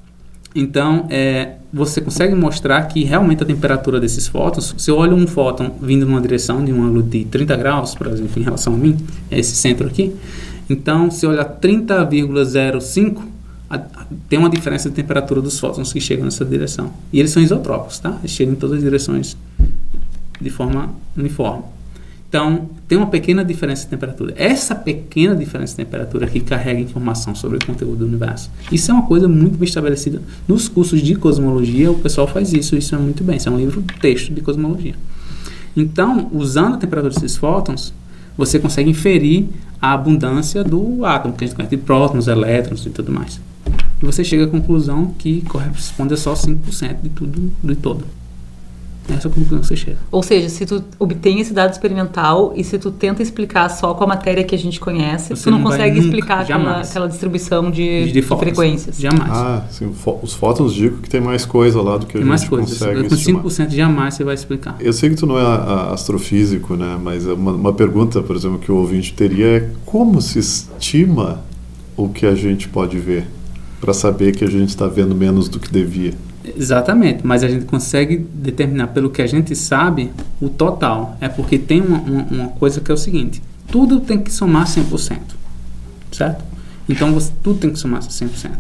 Então, 0.59 1.07
é, 1.11 1.57
você 1.71 2.01
consegue 2.01 2.35
mostrar 2.35 2.83
que 2.85 3.05
realmente 3.05 3.43
a 3.43 3.47
temperatura 3.47 4.01
desses 4.01 4.27
fótons, 4.27 4.75
se 4.79 4.91
eu 4.91 4.97
olho 4.97 5.15
um 5.15 5.27
fóton 5.27 5.77
vindo 5.83 6.07
numa 6.07 6.19
direção 6.19 6.65
de 6.65 6.73
um 6.73 6.83
ângulo 6.83 7.03
de 7.03 7.27
30 7.27 7.55
graus, 7.57 7.95
por 7.95 8.07
exemplo, 8.07 8.41
em 8.41 8.43
relação 8.43 8.73
a 8.73 8.77
mim, 8.77 8.97
é 9.31 9.39
esse 9.39 9.55
centro 9.55 9.87
aqui, 9.87 10.17
então 10.71 11.11
se 11.11 11.27
eu 11.27 11.31
olhar 11.31 11.45
30,05, 11.45 13.19
tem 14.31 14.39
uma 14.39 14.49
diferença 14.49 14.89
de 14.89 14.95
temperatura 14.95 15.43
dos 15.43 15.61
fótons 15.61 15.93
que 15.93 16.01
chegam 16.01 16.25
nessa 16.25 16.45
direção. 16.45 16.91
E 17.13 17.21
eles 17.21 17.33
são 17.33 17.43
isotrópicos, 17.43 17.99
tá? 17.99 18.17
Eles 18.21 18.31
chegam 18.31 18.55
em 18.55 18.57
todas 18.57 18.79
as 18.79 18.83
direções 18.83 19.37
de 20.41 20.49
forma 20.49 20.95
uniforme. 21.15 21.65
Então, 22.29 22.69
tem 22.89 22.99
uma 22.99 23.07
pequena 23.07 23.45
diferença 23.45 23.85
de 23.85 23.89
temperatura. 23.89 24.35
Essa 24.37 24.75
pequena 24.75 25.35
diferença 25.35 25.73
de 25.73 25.85
temperatura 25.85 26.27
que 26.27 26.41
carrega 26.41 26.81
informação 26.81 27.35
sobre 27.35 27.59
o 27.59 27.65
conteúdo 27.65 27.99
do 27.99 28.07
universo. 28.07 28.51
Isso 28.71 28.91
é 28.91 28.95
uma 28.95 29.07
coisa 29.07 29.29
muito 29.29 29.57
bem 29.57 29.69
estabelecida. 29.69 30.21
Nos 30.47 30.69
cursos 30.69 31.01
de 31.01 31.15
cosmologia, 31.15 31.91
o 31.91 31.99
pessoal 31.99 32.27
faz 32.27 32.53
isso. 32.53 32.77
Isso 32.77 32.95
é 32.95 32.99
muito 32.99 33.23
bem. 33.23 33.37
Isso 33.37 33.49
é 33.49 33.53
um 33.53 33.57
livro 33.57 33.83
texto 34.01 34.33
de 34.35 34.41
cosmologia. 34.41 34.95
Então, 35.77 36.29
usando 36.33 36.75
a 36.75 36.79
temperatura 36.79 37.15
desses 37.15 37.37
fótons, 37.37 37.95
você 38.37 38.59
consegue 38.59 38.91
inferir 38.91 39.47
a 39.81 39.93
abundância 39.93 40.65
do 40.65 41.05
átomo, 41.05 41.35
que 41.35 41.45
a 41.45 41.47
gente 41.47 41.57
conhece 41.57 41.77
de 41.77 41.83
prótons, 41.83 42.27
elétrons 42.29 42.85
e 42.85 42.91
tudo 42.91 43.13
mais. 43.13 43.41
E 44.03 44.05
você 44.05 44.25
chega 44.25 44.45
à 44.45 44.49
conclusão 44.49 45.15
que 45.19 45.43
corresponde 45.43 46.15
a 46.15 46.17
só 46.17 46.35
5% 46.35 47.03
de 47.03 47.09
tudo, 47.09 47.53
de 47.63 47.75
todo. 47.77 48.05
Essa 49.09 49.29
conclusão 49.29 49.61
que 49.61 49.67
você 49.67 49.77
chega. 49.77 49.99
Ou 50.11 50.23
seja, 50.23 50.49
se 50.49 50.67
tu 50.67 50.83
obtém 50.99 51.41
esse 51.41 51.53
dado 51.53 51.73
experimental 51.73 52.53
e 52.57 52.65
se 52.65 52.79
tu 52.79 52.91
tenta 52.91 53.23
explicar 53.23 53.69
só 53.69 53.95
com 53.95 54.05
a 54.05 54.07
matéria 54.07 54.43
que 54.43 54.55
a 54.55 54.59
gente 54.59 54.81
conhece, 54.81 55.35
você 55.35 55.45
tu 55.45 55.51
não, 55.51 55.59
não 55.59 55.71
consegue 55.71 55.97
nunca, 55.97 56.07
explicar 56.07 56.41
aquela, 56.41 56.81
aquela, 56.81 57.09
distribuição 57.09 57.71
de, 57.71 58.07
de, 58.07 58.13
de 58.13 58.23
frequências. 58.23 58.99
Jamais. 58.99 59.31
Ah, 59.31 59.65
sim, 59.71 59.93
os 60.23 60.35
fótons 60.35 60.75
digo 60.75 60.99
que 60.99 61.09
tem 61.09 61.21
mais 61.21 61.45
coisa 61.45 61.81
lá 61.81 61.97
do 61.97 62.07
que 62.07 62.19
tem 62.19 62.31
a 62.31 62.37
gente 62.37 62.49
coisa. 62.49 62.67
consegue 62.67 63.09
Com 63.09 63.43
5% 63.43 63.71
jamais 63.71 64.15
você 64.15 64.25
vai 64.25 64.35
explicar. 64.35 64.77
Eu 64.81 64.93
sei 64.93 65.11
que 65.11 65.17
tu 65.17 65.27
não 65.27 65.39
é 65.39 65.93
astrofísico, 65.93 66.75
né? 66.77 66.99
Mas 67.01 67.27
é 67.27 67.33
uma, 67.33 67.53
uma 67.53 67.73
pergunta, 67.73 68.23
por 68.23 68.35
exemplo, 68.35 68.59
que 68.59 68.71
o 68.71 68.77
ouvinte 68.77 69.13
teria 69.13 69.47
é 69.47 69.71
como 69.85 70.21
se 70.21 70.39
estima 70.39 71.45
o 71.97 72.09
que 72.09 72.27
a 72.27 72.35
gente 72.35 72.69
pode 72.69 72.99
ver 72.99 73.27
para 73.81 73.93
saber 73.93 74.33
que 74.33 74.45
a 74.45 74.51
gente 74.51 74.71
está 74.71 74.87
vendo 74.87 75.15
menos 75.15 75.49
do 75.49 75.59
que 75.59 75.71
devia? 75.71 76.15
Exatamente, 76.57 77.27
mas 77.27 77.43
a 77.43 77.49
gente 77.49 77.65
consegue 77.65 78.19
determinar 78.19 78.89
pelo 78.89 79.11
que 79.11 79.23
a 79.23 79.27
gente 79.27 79.55
sabe 79.57 80.13
o 80.41 80.49
total. 80.49 81.17
É 81.21 81.29
porque 81.29 81.59
tem 81.59 81.81
uma, 81.81 81.99
uma, 81.99 82.23
uma 82.25 82.49
coisa 82.49 82.81
que 82.81 82.91
é 82.91 82.95
o 82.95 82.97
seguinte: 82.97 83.43
tudo 83.71 84.01
tem 84.01 84.19
que 84.19 84.33
somar 84.33 84.67
100%, 84.67 85.19
certo? 86.13 86.45
Então 86.89 87.13
você, 87.13 87.33
tudo 87.43 87.59
tem 87.59 87.71
que 87.71 87.79
somar 87.79 88.01
100%. 88.01 88.51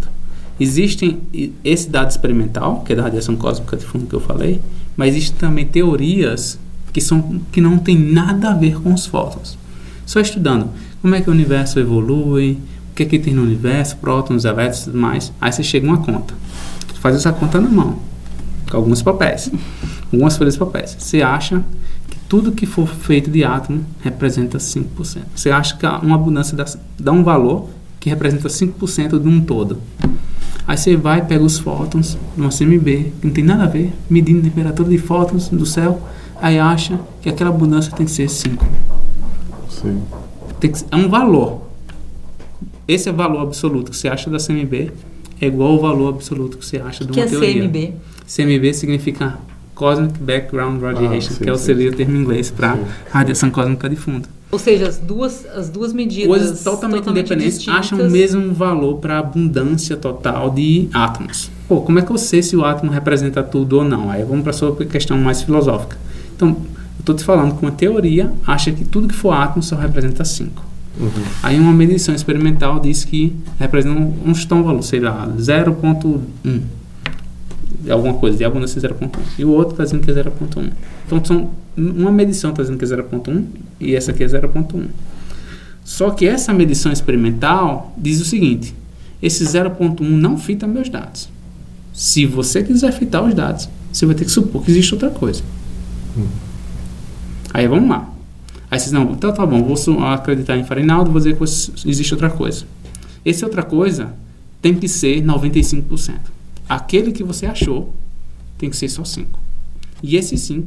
Existem 0.59 1.21
esse 1.63 1.89
dado 1.89 2.11
experimental, 2.11 2.81
que 2.81 2.93
é 2.93 2.97
da 2.97 3.03
radiação 3.03 3.37
cósmica 3.37 3.77
de 3.77 3.85
fundo 3.85 4.07
que 4.07 4.15
eu 4.15 4.21
falei, 4.21 4.61
mas 4.97 5.15
existem 5.15 5.37
também 5.37 5.67
teorias 5.67 6.59
que, 6.93 7.01
são, 7.01 7.41
que 7.53 7.61
não 7.61 7.77
tem 7.77 7.99
nada 7.99 8.51
a 8.51 8.55
ver 8.55 8.81
com 8.81 8.93
os 8.95 9.05
fótons. 9.05 9.59
Só 10.07 10.19
estudando 10.19 10.71
como 11.03 11.15
é 11.15 11.21
que 11.21 11.29
o 11.29 11.33
universo 11.33 11.79
evolui, 11.79 12.59
o 12.91 12.95
que 12.95 13.03
é 13.03 13.07
que 13.07 13.19
tem 13.19 13.35
no 13.35 13.43
universo, 13.43 13.99
prótons, 13.99 14.47
elétrons 14.47 14.83
e 14.83 14.85
tudo 14.87 14.99
mais, 14.99 15.31
aí 15.39 15.53
você 15.53 15.63
chega 15.63 15.87
a 15.87 15.91
uma 15.91 15.99
conta 15.99 16.33
faz 17.07 17.15
essa 17.15 17.33
conta 17.33 17.61
na 17.61 17.69
mão, 17.69 18.01
com 18.69 18.77
alguns 18.77 19.01
papéis, 19.01 19.49
algumas 20.13 20.37
folhas 20.37 20.55
de 20.55 20.59
papéis. 20.59 20.97
Você 20.99 21.23
acha 21.23 21.63
que 22.11 22.19
tudo 22.29 22.51
que 22.51 22.67
for 22.67 22.89
feito 22.89 23.31
de 23.31 23.45
átomo 23.45 23.87
representa 24.01 24.59
5%. 24.59 25.23
Você 25.33 25.51
acha 25.51 25.77
que 25.77 25.87
uma 25.87 26.17
abundância 26.17 26.57
dá, 26.57 26.65
dá 26.99 27.13
um 27.13 27.23
valor 27.23 27.69
que 28.01 28.11
representa 28.11 28.49
5% 28.49 29.21
de 29.21 29.29
um 29.29 29.41
todo. 29.41 29.79
Aí 30.67 30.77
você 30.77 30.97
vai, 30.97 31.25
pega 31.25 31.45
os 31.45 31.61
fótons 31.61 32.19
numa 32.37 32.51
CMB, 32.51 33.13
que 33.21 33.27
não 33.27 33.33
tem 33.33 33.45
nada 33.45 33.63
a 33.63 33.69
ver, 33.69 33.93
medindo 34.11 34.41
a 34.41 34.43
temperatura 34.43 34.89
de 34.89 34.99
fótons 34.99 35.49
do 35.49 35.65
céu, 35.65 36.03
aí 36.43 36.59
acha 36.59 36.99
que 37.23 37.29
aquela 37.29 37.51
abundância 37.51 37.93
tem 37.93 38.05
que 38.05 38.11
ser 38.11 38.29
5. 38.29 38.67
Sim. 39.71 40.03
Que, 40.61 40.73
é 40.91 40.97
um 40.97 41.09
valor. 41.09 41.63
Esse 42.89 43.09
é 43.09 43.13
o 43.13 43.15
valor 43.15 43.43
absoluto 43.43 43.93
que 43.93 43.97
você 43.97 44.09
acha 44.09 44.29
da 44.29 44.39
CMB 44.39 44.91
é 45.41 45.47
igual 45.47 45.73
ao 45.73 45.81
valor 45.81 46.15
absoluto 46.15 46.59
que 46.59 46.65
você 46.65 46.79
acha 46.79 47.05
de 47.05 47.11
uma 47.11 47.15
que 47.15 47.21
é 47.21 47.27
teoria. 47.27 47.63
CMB? 47.63 47.93
CMB 48.27 48.75
significa 48.75 49.39
Cosmic 49.75 50.19
Background 50.19 50.81
Radiation, 50.83 51.17
ah, 51.17 51.35
sim, 51.35 51.45
que 51.45 51.51
é 51.51 51.53
o, 51.53 51.59
seria 51.59 51.91
o 51.91 51.93
termo 51.95 52.17
em 52.17 52.21
inglês 52.21 52.51
para 52.51 52.79
radiação 53.11 53.51
cósmica 53.51 53.89
de 53.89 53.97
fundo. 53.97 54.29
Ou 54.51 54.59
seja, 54.59 54.89
as 54.89 54.99
duas, 54.99 55.45
as 55.55 55.69
duas 55.69 55.93
medidas 55.93 56.29
Coisas 56.29 56.63
totalmente, 56.63 57.01
totalmente 57.01 57.27
independentes 57.27 57.55
distintas. 57.59 57.81
acham 57.81 58.01
o 58.01 58.11
mesmo 58.11 58.55
valor 58.55 58.99
para 58.99 59.17
a 59.17 59.19
abundância 59.19 59.97
total 59.97 60.51
de 60.51 60.89
átomos. 60.95 61.51
Pô, 61.69 61.81
como 61.83 61.99
é 61.99 62.03
que 62.03 62.11
eu 62.11 62.17
sei 62.17 62.43
se 62.43 62.57
o 62.57 62.65
átomo 62.65 62.91
representa 62.91 63.43
tudo 63.43 63.79
ou 63.79 63.85
não? 63.85 64.11
Aí 64.11 64.23
vamos 64.23 64.43
para 64.43 64.51
a 64.51 64.55
sua 64.55 64.75
questão 64.87 65.19
mais 65.19 65.43
filosófica. 65.43 65.99
Então, 66.35 66.49
eu 66.51 67.01
estou 67.01 67.15
te 67.15 67.25
falando 67.25 67.57
que 67.57 67.63
uma 67.63 67.73
teoria 67.73 68.33
acha 68.47 68.71
que 68.71 68.85
tudo 68.85 69.09
que 69.09 69.15
for 69.15 69.33
átomo 69.33 69.63
só 69.63 69.77
representa 69.77 70.25
5. 70.25 70.65
Uhum. 70.99 71.11
Aí 71.43 71.59
uma 71.61 71.73
medição 71.73 72.15
experimental 72.15 72.81
diz 72.81 73.05
que 73.05 73.37
representa 73.59 74.01
um, 74.01 74.63
valor, 74.63 74.83
sei 74.83 75.01
lá, 75.01 75.29
0.1. 75.39 76.61
de 77.83 77.91
alguma 77.91 78.15
coisa, 78.15 78.37
de 78.37 78.45
abundância 78.45 78.81
0.1. 78.81 79.11
E 79.39 79.45
o 79.45 79.51
outro 79.51 79.73
está 79.73 79.85
dizendo 79.85 80.03
que 80.03 80.11
é 80.11 80.15
0.1. 80.15 80.71
Então, 81.07 81.25
são, 81.25 81.51
uma 81.77 82.11
medição 82.11 82.51
está 82.51 82.63
dizendo 82.63 82.79
que 82.79 82.85
é 82.85 82.89
0.1 82.89 83.45
e 83.81 83.95
essa 83.95 84.11
aqui 84.11 84.25
é 84.25 84.27
0.1. 84.27 84.87
Só 85.85 86.11
que 86.11 86.27
essa 86.27 86.53
medição 86.53 86.91
experimental 86.91 87.95
diz 87.97 88.21
o 88.21 88.25
seguinte: 88.25 88.75
esse 89.23 89.45
0.1 89.45 90.01
não 90.01 90.39
fita 90.39 90.67
meus 90.67 90.89
dados. 90.89 91.29
Se 91.93 92.27
você 92.27 92.63
quiser 92.63 92.93
fitar 92.93 93.23
os 93.23 93.35
dados, 93.35 93.69
você 93.93 94.05
vai 94.05 94.15
ter 94.15 94.25
que 94.25 94.31
supor 94.31 94.63
que 94.63 94.71
existe 94.71 94.95
outra 94.95 95.11
coisa. 95.11 95.43
Hum. 96.17 96.27
Aí 97.55 97.67
vamos 97.69 97.89
lá. 97.89 98.16
Aí 98.71 98.79
vocês, 98.79 98.93
não, 98.93 99.13
então 99.13 99.33
tá 99.33 99.47
bom, 99.47 99.63
vou 99.63 100.05
acreditar 100.05 100.57
em 100.57 100.65
Farinaldo, 100.65 101.11
vou 101.11 101.21
dizer 101.21 101.37
que 101.37 101.45
existe 101.89 102.13
outra 102.13 102.31
coisa. 102.31 102.65
Esse 103.25 103.45
outra 103.45 103.63
coisa 103.63 104.15
tem 104.61 104.75
que 104.75 104.89
ser 104.89 105.23
95%. 105.23 106.15
Aquele 106.69 107.13
que 107.13 107.23
você 107.23 107.47
achou 107.47 107.95
tem 108.59 108.69
que 108.69 108.77
ser 108.77 108.89
só 108.89 109.03
5%. 109.03 109.27
E 110.03 110.17
esse 110.17 110.35
5% 110.35 110.65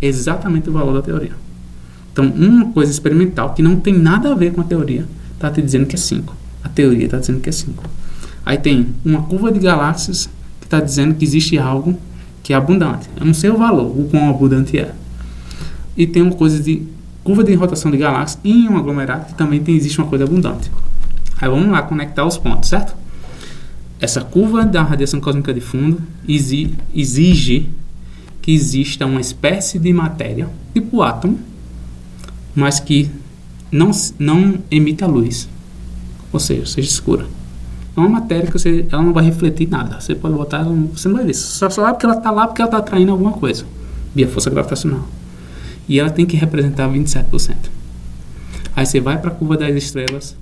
é 0.00 0.06
exatamente 0.06 0.68
o 0.68 0.72
valor 0.72 0.94
da 0.94 1.02
teoria. 1.02 1.32
Então, 2.12 2.26
uma 2.26 2.72
coisa 2.72 2.90
experimental 2.90 3.54
que 3.54 3.62
não 3.62 3.76
tem 3.76 3.94
nada 3.94 4.32
a 4.32 4.34
ver 4.34 4.52
com 4.52 4.60
a 4.60 4.64
teoria 4.64 5.06
está 5.34 5.50
te 5.50 5.62
dizendo 5.62 5.86
que 5.86 5.94
é 5.94 5.98
5. 5.98 6.36
A 6.62 6.68
teoria 6.68 7.04
está 7.04 7.18
dizendo 7.18 7.40
que 7.40 7.48
é 7.48 7.52
5. 7.52 7.82
Aí 8.44 8.58
tem 8.58 8.88
uma 9.04 9.22
curva 9.22 9.50
de 9.50 9.58
galáxias 9.58 10.28
que 10.60 10.66
está 10.66 10.80
dizendo 10.80 11.14
que 11.14 11.24
existe 11.24 11.58
algo 11.58 11.98
que 12.42 12.52
é 12.52 12.56
abundante. 12.56 13.08
Eu 13.18 13.24
não 13.24 13.34
sei 13.34 13.50
o 13.50 13.56
valor, 13.56 13.86
o 13.98 14.08
quão 14.08 14.28
abundante 14.28 14.78
é. 14.78 14.94
E 15.96 16.06
tem 16.06 16.22
uma 16.22 16.34
coisa 16.34 16.60
de 16.60 16.82
curva 17.22 17.44
de 17.44 17.54
rotação 17.54 17.90
de 17.90 17.96
galáxias 17.96 18.40
em 18.44 18.68
um 18.68 18.76
aglomerado 18.76 19.26
que 19.26 19.34
também 19.34 19.62
tem, 19.62 19.74
existe 19.76 19.98
uma 19.98 20.08
coisa 20.08 20.24
abundante. 20.24 20.70
Aí 21.40 21.48
vamos 21.48 21.68
lá 21.70 21.82
conectar 21.82 22.24
os 22.24 22.38
pontos, 22.38 22.68
certo? 22.68 22.94
Essa 24.00 24.20
curva 24.20 24.64
da 24.64 24.82
radiação 24.82 25.20
cósmica 25.20 25.54
de 25.54 25.60
fundo 25.60 26.02
exige 26.26 27.68
que 28.40 28.52
exista 28.52 29.06
uma 29.06 29.20
espécie 29.20 29.78
de 29.78 29.92
matéria, 29.92 30.48
tipo 30.74 31.02
átomo, 31.02 31.38
mas 32.54 32.80
que 32.80 33.08
não, 33.70 33.90
não 34.18 34.58
emita 34.70 35.06
luz, 35.06 35.48
ou 36.32 36.40
seja, 36.40 36.66
seja 36.66 36.88
escura. 36.88 37.26
É 37.96 38.00
uma 38.00 38.08
matéria 38.08 38.46
que 38.46 38.52
você, 38.52 38.86
ela 38.90 39.02
não 39.02 39.12
vai 39.12 39.24
refletir 39.24 39.68
nada. 39.68 40.00
Você 40.00 40.14
pode 40.14 40.34
botar, 40.34 40.64
você 40.64 41.08
não 41.08 41.16
vai 41.16 41.26
ver. 41.26 41.34
Só 41.34 41.68
sabe 41.68 41.90
porque 41.92 42.06
ela 42.06 42.16
está 42.16 42.30
lá 42.30 42.46
porque 42.46 42.62
ela 42.62 42.68
está 42.68 42.78
atraindo 42.78 43.12
alguma 43.12 43.32
coisa, 43.32 43.64
via 44.14 44.26
força 44.26 44.50
gravitacional. 44.50 45.06
E 45.88 45.98
ela 45.98 46.10
tem 46.10 46.24
que 46.24 46.36
representar 46.36 46.88
27%. 46.88 47.56
Aí 48.74 48.86
você 48.86 49.00
vai 49.00 49.18
para 49.18 49.30
a 49.30 49.34
curva 49.34 49.56
das 49.56 49.74
estrelas 49.74 50.36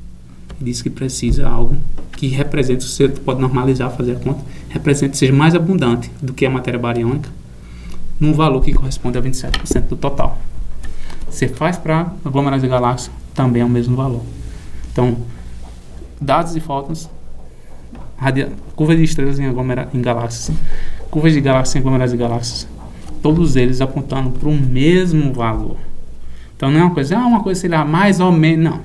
e 0.61 0.65
diz 0.65 0.83
que 0.83 0.91
precisa 0.91 1.49
algo 1.49 1.77
que 2.13 2.29
represente, 2.29 2.85
você 2.85 3.09
pode 3.09 3.41
normalizar, 3.41 3.91
fazer 3.91 4.13
a 4.13 4.17
conta, 4.17 4.45
represente, 4.69 5.17
seja 5.17 5.33
mais 5.33 5.55
abundante 5.55 6.11
do 6.21 6.35
que 6.35 6.45
a 6.45 6.51
matéria 6.51 6.79
bariônica, 6.79 7.31
num 8.21 8.35
valor 8.35 8.61
que 8.63 8.73
corresponde 8.75 9.17
a 9.17 9.23
27% 9.23 9.89
do 9.89 9.97
total. 9.97 10.39
Você 11.31 11.49
faz 11.49 11.79
para 11.79 12.13
aglomerados 12.25 12.63
de 12.63 12.69
galáxias, 12.69 13.11
também 13.35 13.63
é 13.63 13.65
o 13.65 13.69
mesmo 13.69 13.97
valor. 13.97 14.23
Então, 14.93 15.17
dados 16.21 16.55
e 16.55 16.61
fótons, 16.61 17.09
curva 18.77 18.95
de 18.95 19.03
estrelas 19.03 19.39
em, 19.39 19.45
em 19.45 20.03
galáxias, 20.03 20.55
curvas 21.11 21.33
de 21.33 21.41
galáxias 21.41 21.77
em 21.77 21.79
aglomerados 21.79 22.13
de 22.13 22.19
galáxias, 22.19 22.69
todos 23.23 23.57
eles 23.57 23.81
apontando 23.81 24.31
para 24.31 24.49
o 24.49 24.55
mesmo 24.55 25.33
valor. 25.33 25.77
Então 26.57 26.71
não 26.71 26.81
é 26.81 26.83
uma 26.85 26.95
coisa, 26.95 27.17
ah, 27.19 27.27
uma 27.27 27.43
coisa, 27.43 27.61
sei 27.61 27.71
lá, 27.71 27.85
mais 27.85 28.21
ou 28.21 28.31
menos, 28.31 28.65
não. 28.65 28.81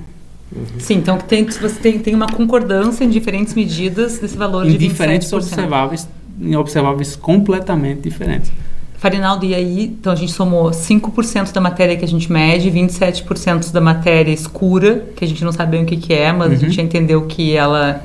Uhum. 0.54 0.64
Sim, 0.78 0.94
então 0.94 1.18
tem, 1.18 1.44
você 1.44 1.68
tem, 1.80 1.98
tem 1.98 2.14
uma 2.14 2.28
concordância 2.28 3.04
em 3.04 3.10
diferentes 3.10 3.54
medidas 3.54 4.18
desse 4.18 4.36
valor 4.36 4.64
em 4.64 4.70
de 4.70 4.78
27%. 4.78 4.88
diferentes 4.88 5.32
observáveis, 5.32 6.08
em 6.40 6.56
observáveis 6.56 7.16
completamente 7.16 8.00
diferentes. 8.00 8.52
Farinaldo, 8.96 9.44
e 9.44 9.54
aí, 9.54 9.84
então 9.84 10.12
a 10.12 10.16
gente 10.16 10.32
somou 10.32 10.70
5% 10.70 11.52
da 11.52 11.60
matéria 11.60 11.96
que 11.96 12.04
a 12.04 12.08
gente 12.08 12.32
mede, 12.32 12.70
27% 12.70 13.70
da 13.70 13.80
matéria 13.80 14.32
escura, 14.32 15.06
que 15.14 15.24
a 15.24 15.28
gente 15.28 15.44
não 15.44 15.52
sabe 15.52 15.72
bem 15.72 15.82
o 15.82 15.86
que, 15.86 15.96
que 15.96 16.14
é, 16.14 16.32
mas 16.32 16.48
uhum. 16.48 16.54
a 16.54 16.58
gente 16.58 16.80
entendeu 16.80 17.26
que 17.26 17.54
ela, 17.54 18.02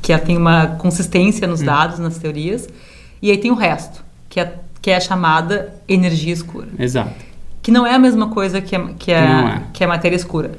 que 0.00 0.12
ela 0.12 0.22
tem 0.22 0.36
uma 0.36 0.68
consistência 0.68 1.46
nos 1.46 1.60
uhum. 1.60 1.66
dados, 1.66 1.98
nas 1.98 2.16
teorias. 2.16 2.68
E 3.20 3.30
aí 3.30 3.36
tem 3.36 3.50
o 3.50 3.54
resto, 3.54 4.02
que 4.82 4.90
é, 4.90 4.94
é 4.94 4.96
a 4.96 5.00
chamada 5.00 5.72
energia 5.88 6.32
escura. 6.32 6.68
Exato. 6.78 7.14
Que 7.62 7.70
não 7.70 7.86
é 7.86 7.94
a 7.94 7.98
mesma 7.98 8.28
coisa 8.28 8.60
que, 8.60 8.74
a, 8.74 8.88
que, 8.94 9.12
a, 9.12 9.18
é. 9.18 9.62
que 9.72 9.84
a 9.84 9.88
matéria 9.88 10.16
escura. 10.16 10.50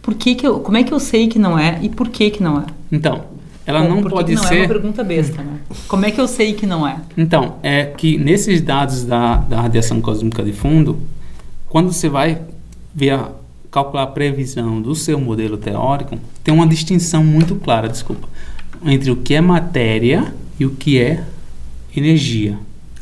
Por 0.00 0.14
que, 0.14 0.34
que 0.34 0.46
eu, 0.46 0.60
como 0.60 0.78
é 0.78 0.82
que 0.82 0.92
eu 0.92 0.98
sei 0.98 1.28
que 1.28 1.38
não 1.38 1.58
é 1.58 1.78
e 1.82 1.90
por 1.90 2.08
que 2.08 2.30
que 2.30 2.42
não 2.42 2.60
é? 2.60 2.64
Então, 2.90 3.24
ela 3.66 3.84
não 3.86 4.02
pode 4.02 4.34
não 4.34 4.42
ser. 4.42 4.54
é 4.54 4.58
uma 4.60 4.68
pergunta 4.68 5.04
besta, 5.04 5.42
né? 5.42 5.60
Como 5.86 6.06
é 6.06 6.10
que 6.10 6.18
eu 6.18 6.26
sei 6.26 6.54
que 6.54 6.66
não 6.66 6.88
é? 6.88 6.98
Então, 7.14 7.56
é 7.62 7.84
que 7.84 8.16
nesses 8.16 8.62
dados 8.62 9.04
da, 9.04 9.36
da 9.36 9.60
radiação 9.60 10.00
cósmica 10.00 10.42
de 10.42 10.54
fundo, 10.54 10.98
quando 11.68 11.92
você 11.92 12.08
vai 12.08 12.40
ver 12.94 13.10
a, 13.10 13.28
calcular 13.70 14.04
a 14.04 14.06
previsão 14.06 14.80
do 14.80 14.94
seu 14.94 15.20
modelo 15.20 15.58
teórico, 15.58 16.18
tem 16.42 16.54
uma 16.54 16.66
distinção 16.66 17.22
muito 17.22 17.56
clara, 17.56 17.90
desculpa, 17.90 18.26
entre 18.86 19.10
o 19.10 19.16
que 19.16 19.34
é 19.34 19.40
matéria 19.42 20.32
e 20.58 20.64
o 20.64 20.70
que 20.70 20.98
é 20.98 21.22
energia. 21.94 22.58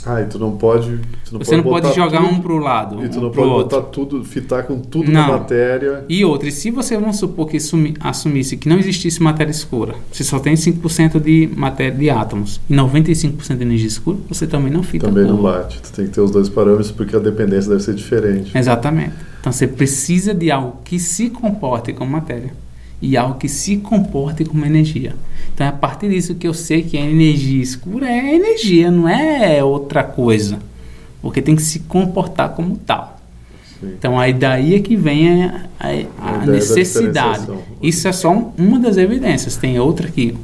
Ah, 0.06 0.22
e 0.22 0.26
tu 0.26 0.38
não 0.38 0.56
pode. 0.56 1.00
Tu 1.24 1.32
não 1.32 1.40
você 1.40 1.56
pode 1.60 1.64
não 1.64 1.64
pode 1.64 1.94
jogar 1.94 2.20
tudo, 2.22 2.32
um 2.32 2.40
para 2.40 2.52
o 2.52 2.58
lado. 2.58 3.04
E 3.04 3.08
tu 3.08 3.20
não 3.20 3.28
um 3.28 3.32
pode 3.32 3.48
botar 3.48 3.76
outro. 3.76 3.90
tudo, 3.90 4.24
fitar 4.24 4.62
com 4.62 4.78
tudo 4.78 5.10
não. 5.10 5.20
na 5.20 5.38
matéria. 5.38 6.04
E 6.08 6.24
outra, 6.24 6.48
e 6.48 6.52
se 6.52 6.70
você, 6.70 6.96
vamos 6.96 7.18
supor 7.18 7.48
que 7.48 7.58
sumi, 7.58 7.94
assumisse 8.00 8.56
que 8.56 8.68
não 8.68 8.78
existisse 8.78 9.22
matéria 9.22 9.50
escura, 9.50 9.96
você 10.12 10.22
só 10.22 10.38
tem 10.38 10.54
5% 10.54 11.20
de 11.20 11.50
matéria 11.56 11.96
de 11.96 12.08
átomos 12.08 12.60
e 12.70 12.74
95% 12.74 13.56
de 13.56 13.62
energia 13.62 13.88
escura, 13.88 14.18
você 14.28 14.46
também 14.46 14.72
não 14.72 14.82
fita. 14.82 15.06
Também 15.06 15.24
não 15.24 15.36
bate. 15.36 15.80
Tu 15.80 15.92
tem 15.92 16.06
que 16.06 16.12
ter 16.12 16.20
os 16.20 16.30
dois 16.30 16.48
parâmetros 16.48 16.92
porque 16.92 17.16
a 17.16 17.18
dependência 17.18 17.70
deve 17.70 17.82
ser 17.82 17.94
diferente. 17.94 18.56
Exatamente. 18.56 19.12
Então 19.40 19.52
você 19.52 19.66
precisa 19.66 20.32
de 20.32 20.50
algo 20.50 20.78
que 20.84 20.98
se 20.98 21.30
comporte 21.30 21.92
como 21.92 22.12
matéria 22.12 22.52
e 23.00 23.16
algo 23.16 23.38
que 23.38 23.48
se 23.48 23.76
comporte 23.76 24.44
como 24.44 24.64
energia. 24.64 25.14
Então 25.54 25.66
é 25.66 25.70
a 25.70 25.72
partir 25.72 26.08
disso 26.10 26.34
que 26.34 26.46
eu 26.46 26.54
sei 26.54 26.82
que 26.82 26.96
a 26.96 27.00
energia 27.00 27.62
escura 27.62 28.08
é 28.08 28.34
energia, 28.34 28.90
não 28.90 29.08
é 29.08 29.62
outra 29.62 30.02
coisa. 30.02 30.58
Porque 31.20 31.42
tem 31.42 31.56
que 31.56 31.62
se 31.62 31.80
comportar 31.80 32.50
como 32.50 32.76
tal. 32.76 33.20
Sim. 33.80 33.94
Então 33.98 34.18
aí 34.18 34.32
daí 34.32 34.74
é 34.74 34.80
que 34.80 34.96
vem 34.96 35.44
a, 35.44 35.66
a, 35.78 35.88
a, 36.18 36.42
a 36.42 36.46
necessidade. 36.46 37.46
Isso 37.82 38.06
é 38.08 38.12
só 38.12 38.52
uma 38.56 38.78
das 38.78 38.96
evidências. 38.96 39.56
Tem 39.56 39.78
outra 39.78 40.08
aqui. 40.08 40.36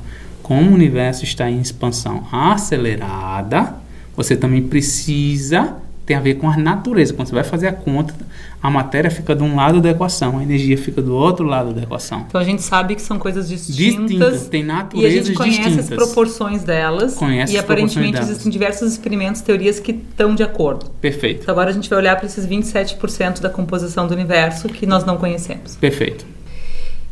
Como 0.42 0.70
o 0.70 0.74
universo 0.74 1.24
está 1.24 1.50
em 1.50 1.60
expansão 1.60 2.26
acelerada, 2.32 3.74
você 4.16 4.36
também 4.36 4.62
precisa 4.62 5.76
tem 6.04 6.16
a 6.16 6.20
ver 6.20 6.34
com 6.34 6.48
a 6.48 6.56
natureza. 6.56 7.14
Quando 7.14 7.28
você 7.28 7.34
vai 7.34 7.44
fazer 7.44 7.68
a 7.68 7.72
conta, 7.72 8.14
a 8.62 8.70
matéria 8.70 9.10
fica 9.10 9.34
de 9.34 9.42
um 9.42 9.56
lado 9.56 9.80
da 9.80 9.90
equação, 9.90 10.38
a 10.38 10.42
energia 10.42 10.78
fica 10.78 11.02
do 11.02 11.16
outro 11.16 11.44
lado 11.44 11.72
da 11.72 11.82
equação. 11.82 12.26
Então 12.28 12.40
a 12.40 12.44
gente 12.44 12.62
sabe 12.62 12.94
que 12.94 13.02
são 13.02 13.18
coisas 13.18 13.48
distintas. 13.48 13.76
Distintas, 13.76 14.46
tem 14.46 14.62
naturezas 14.62 15.12
E 15.12 15.18
a 15.18 15.24
gente 15.24 15.36
conhece 15.36 15.58
distintas. 15.62 15.90
as 15.90 15.96
proporções 15.96 16.62
delas. 16.62 17.14
Conhece 17.14 17.54
e 17.54 17.58
aparentemente 17.58 18.20
existem 18.20 18.52
diversos 18.52 18.92
experimentos, 18.92 19.40
teorias 19.40 19.80
que 19.80 19.90
estão 19.90 20.32
de 20.34 20.44
acordo. 20.44 20.86
Perfeito. 21.00 21.42
Então 21.42 21.52
agora 21.52 21.70
a 21.70 21.72
gente 21.72 21.90
vai 21.90 21.98
olhar 21.98 22.14
para 22.14 22.26
esses 22.26 22.46
27% 22.46 23.40
da 23.40 23.50
composição 23.50 24.06
do 24.06 24.14
universo 24.14 24.68
que 24.68 24.86
nós 24.86 25.04
não 25.04 25.16
conhecemos. 25.16 25.74
Perfeito. 25.74 26.24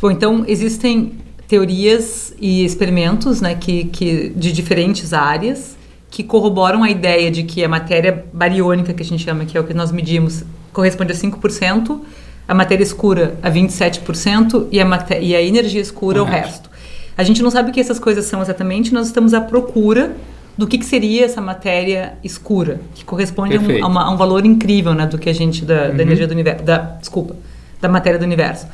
Bom, 0.01 0.11
então 0.13 0.45
existem 0.47 1.15
teorias 1.49 2.33
e 2.41 2.65
experimentos 2.65 3.41
né, 3.41 3.57
que, 3.57 3.87
que 3.87 4.29
de 4.37 4.53
diferentes 4.53 5.13
áreas 5.13 5.77
que 6.09 6.23
corroboram 6.23 6.85
a 6.85 6.91
ideia 6.91 7.29
de 7.29 7.43
que 7.43 7.65
a 7.65 7.69
matéria 7.69 8.25
bariônica, 8.33 8.95
que 8.95 9.03
a 9.03 9.05
gente 9.05 9.25
chama, 9.25 9.45
que 9.45 9.59
é 9.59 9.61
o 9.61 9.65
que 9.65 9.75
nós 9.75 9.91
medimos, 9.91 10.45
corresponde 10.73 11.13
a 11.13 11.15
5%, 11.15 12.01
a 12.47 12.55
matéria 12.55 12.83
escura 12.83 13.39
a 13.43 13.51
27% 13.51 14.67
e 14.73 14.81
a, 14.81 15.19
e 15.21 15.37
a 15.37 15.43
energia 15.43 15.81
escura 15.81 16.23
o 16.23 16.27
resto. 16.27 16.71
A 17.17 17.23
gente 17.23 17.43
não 17.43 17.51
sabe 17.51 17.71
o 17.71 17.73
que 17.73 17.81
essas 17.81 17.99
coisas 17.99 18.25
são 18.25 18.41
exatamente, 18.41 18.93
nós 18.93 19.07
estamos 19.07 19.35
à 19.35 19.41
procura 19.41 20.17
do 20.57 20.67
que, 20.67 20.79
que 20.79 20.85
seria 20.85 21.25
essa 21.25 21.41
matéria 21.41 22.15
escura, 22.23 22.81
que 22.95 23.05
corresponde 23.05 23.57
a 23.57 23.61
um, 23.61 23.85
a, 23.85 23.89
uma, 23.89 24.05
a 24.05 24.11
um, 24.11 24.17
valor 24.17 24.45
incrível 24.45 24.95
né, 24.95 25.07
do 25.07 25.19
que 25.19 25.29
a 25.29 25.33
gente, 25.33 25.65
da, 25.65 25.89
uhum. 25.89 25.97
da 25.97 26.03
energia 26.03 26.27
do 26.27 26.33
universo, 26.33 26.65
da, 26.65 26.79
desculpa, 26.79 27.37
da 27.81 27.89
matéria 27.89 28.19
do 28.19 28.25
universo. 28.25 28.67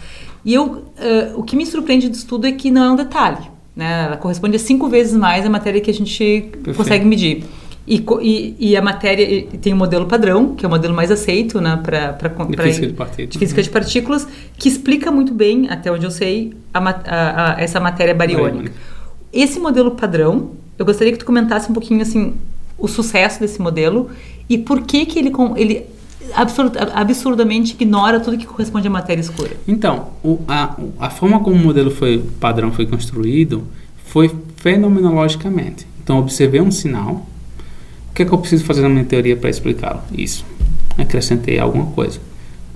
E 0.45 0.55
eu, 0.55 0.65
uh, 0.65 0.85
o 1.37 1.43
que 1.43 1.57
me 1.57 1.67
surpreende 1.67 2.09
disso 2.09 2.27
tudo 2.27 2.47
é 2.47 2.53
que 2.53 2.71
não 2.71 2.83
é 2.83 2.91
um 2.91 2.97
detalhe. 2.97 3.51
Né? 3.75 4.05
Ela 4.07 4.17
corresponde 4.17 4.57
a 4.57 4.59
cinco 4.59 4.89
vezes 4.89 5.15
mais 5.15 5.45
a 5.45 5.51
matéria 5.51 5.81
que 5.81 5.91
a 5.91 5.95
gente 5.95 6.49
Perfeito. 6.51 6.77
consegue 6.77 7.05
medir. 7.05 7.45
E, 7.87 8.05
e, 8.21 8.57
e, 8.59 8.77
a 8.77 8.83
matéria 8.83 9.47
tem 9.63 9.73
um 9.73 9.77
modelo 9.77 10.07
padrão, 10.07 10.57
que 10.57 10.65
é 10.65 10.69
o 10.69 10.71
modelo 10.71 10.93
mais 10.93 11.09
aceito 11.09 11.61
né, 11.61 11.81
para 11.81 12.31
física 12.65 12.87
de, 12.89 12.93
partículas. 12.93 13.37
física 13.37 13.63
de 13.63 13.71
partículas, 13.71 14.29
que 14.59 14.69
explica 14.69 15.13
muito 15.13 15.33
bem, 15.33 15.69
até 15.69 15.93
onde 15.93 16.05
eu 16.05 16.11
sei, 16.11 16.53
a, 16.75 16.81
a, 16.81 17.55
a, 17.55 17.61
essa 17.61 17.79
matéria 17.79 18.13
bariônica. 18.13 18.49
bariônica. 18.49 18.77
Esse 19.33 19.61
modelo 19.61 19.93
padrão, 19.93 20.51
eu 20.77 20.85
gostaria 20.85 21.13
que 21.13 21.19
tu 21.19 21.25
comentasse 21.25 21.71
um 21.71 21.75
pouquinho 21.75 22.03
assim 22.03 22.35
o 22.77 22.89
sucesso 22.89 23.39
desse 23.39 23.61
modelo 23.61 24.11
e 24.49 24.59
por 24.59 24.83
que 24.83 25.07
que 25.07 25.19
ele, 25.19 25.33
ele 25.57 25.87
absurd, 26.35 26.77
absurdamente 26.93 27.75
ignora 27.75 28.21
tudo 28.21 28.37
que 28.37 28.47
corresponde 28.47 28.87
à 28.87 28.91
matéria 28.91 29.21
escura. 29.21 29.53
Então, 29.67 30.09
o, 30.23 30.41
a, 30.49 30.77
a 30.99 31.11
forma 31.11 31.41
como 31.41 31.57
o 31.57 31.59
modelo 31.59 31.91
foi 31.91 32.23
padrão 32.41 32.73
foi 32.73 32.87
construído 32.87 33.65
foi 34.05 34.35
fenomenologicamente. 34.57 35.87
Então, 36.03 36.19
observei 36.19 36.61
um 36.61 36.71
sinal 36.71 37.27
que, 38.17 38.23
é 38.23 38.25
que 38.25 38.33
eu 38.33 38.39
preciso 38.39 38.65
fazer 38.65 38.81
na 38.81 38.89
minha 38.89 39.05
teoria 39.05 39.37
para 39.37 39.51
explicá-lo? 39.51 40.01
Isso. 40.17 40.45
Acrescentei 40.97 41.59
alguma 41.59 41.87
coisa. 41.93 42.19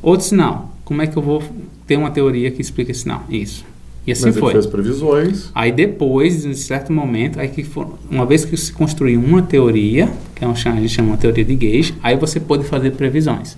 Outro 0.03 0.27
sinal. 0.27 0.77
Como 0.85 1.01
é 1.01 1.07
que 1.07 1.17
eu 1.17 1.23
vou 1.23 1.43
ter 1.87 1.97
uma 1.97 2.11
teoria 2.11 2.51
que 2.51 2.61
explica 2.61 2.91
esse 2.91 3.01
sinal? 3.01 3.25
Isso. 3.31 3.65
E 4.07 4.13
assim 4.13 4.27
Mas 4.27 4.37
foi. 4.37 4.53
fez 4.53 4.67
previsões. 4.67 5.51
Aí 5.55 5.73
depois, 5.73 6.45
em 6.45 6.53
certo 6.53 6.93
momento, 6.93 7.41
aí 7.41 7.49
que 7.49 7.65
for, 7.65 7.99
uma 8.11 8.27
vez 8.27 8.45
que 8.45 8.55
se 8.57 8.71
construiu 8.71 9.19
uma 9.19 9.41
teoria, 9.41 10.11
que 10.35 10.45
é 10.45 10.47
um, 10.47 10.53
a 10.53 10.55
gente 10.55 10.89
chama 10.91 11.09
uma 11.09 11.17
teoria 11.17 11.45
de 11.45 11.55
Gauge, 11.55 11.95
aí 12.03 12.17
você 12.17 12.39
pode 12.39 12.65
fazer 12.65 12.91
previsões. 12.93 13.57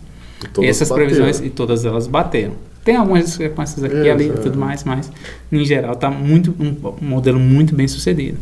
E 0.61 0.67
Essas 0.67 0.89
bateram. 0.89 1.09
previsões, 1.09 1.41
e 1.41 1.51
todas 1.51 1.85
elas 1.85 2.07
bateram. 2.07 2.53
Tem 2.85 2.97
algumas 2.97 3.25
discrepâncias 3.25 3.83
aqui 3.85 3.97
e 3.97 4.11
ali 4.11 4.27
e 4.27 4.31
é. 4.31 4.35
tudo 4.35 4.59
mais, 4.59 4.83
mas 4.85 5.11
em 5.51 5.65
geral 5.65 5.95
está 5.95 6.11
muito 6.11 6.55
um 6.59 6.75
modelo 7.05 7.39
muito 7.39 7.75
bem 7.75 7.87
sucedido. 7.87 8.39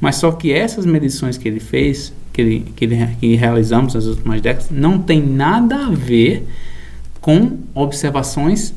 Mas 0.00 0.16
só 0.16 0.32
que 0.32 0.52
essas 0.52 0.84
medições 0.84 1.38
que 1.38 1.48
ele 1.48 1.60
fez, 1.60 2.12
que 2.34 2.60
que 2.76 2.88
que 3.20 3.36
realizamos 3.36 3.94
nas 3.94 4.06
últimas 4.06 4.40
décadas, 4.42 4.68
não 4.70 4.98
tem 4.98 5.22
nada 5.22 5.86
a 5.86 5.90
ver 5.90 6.46
com 7.20 7.58
observações 7.74 8.74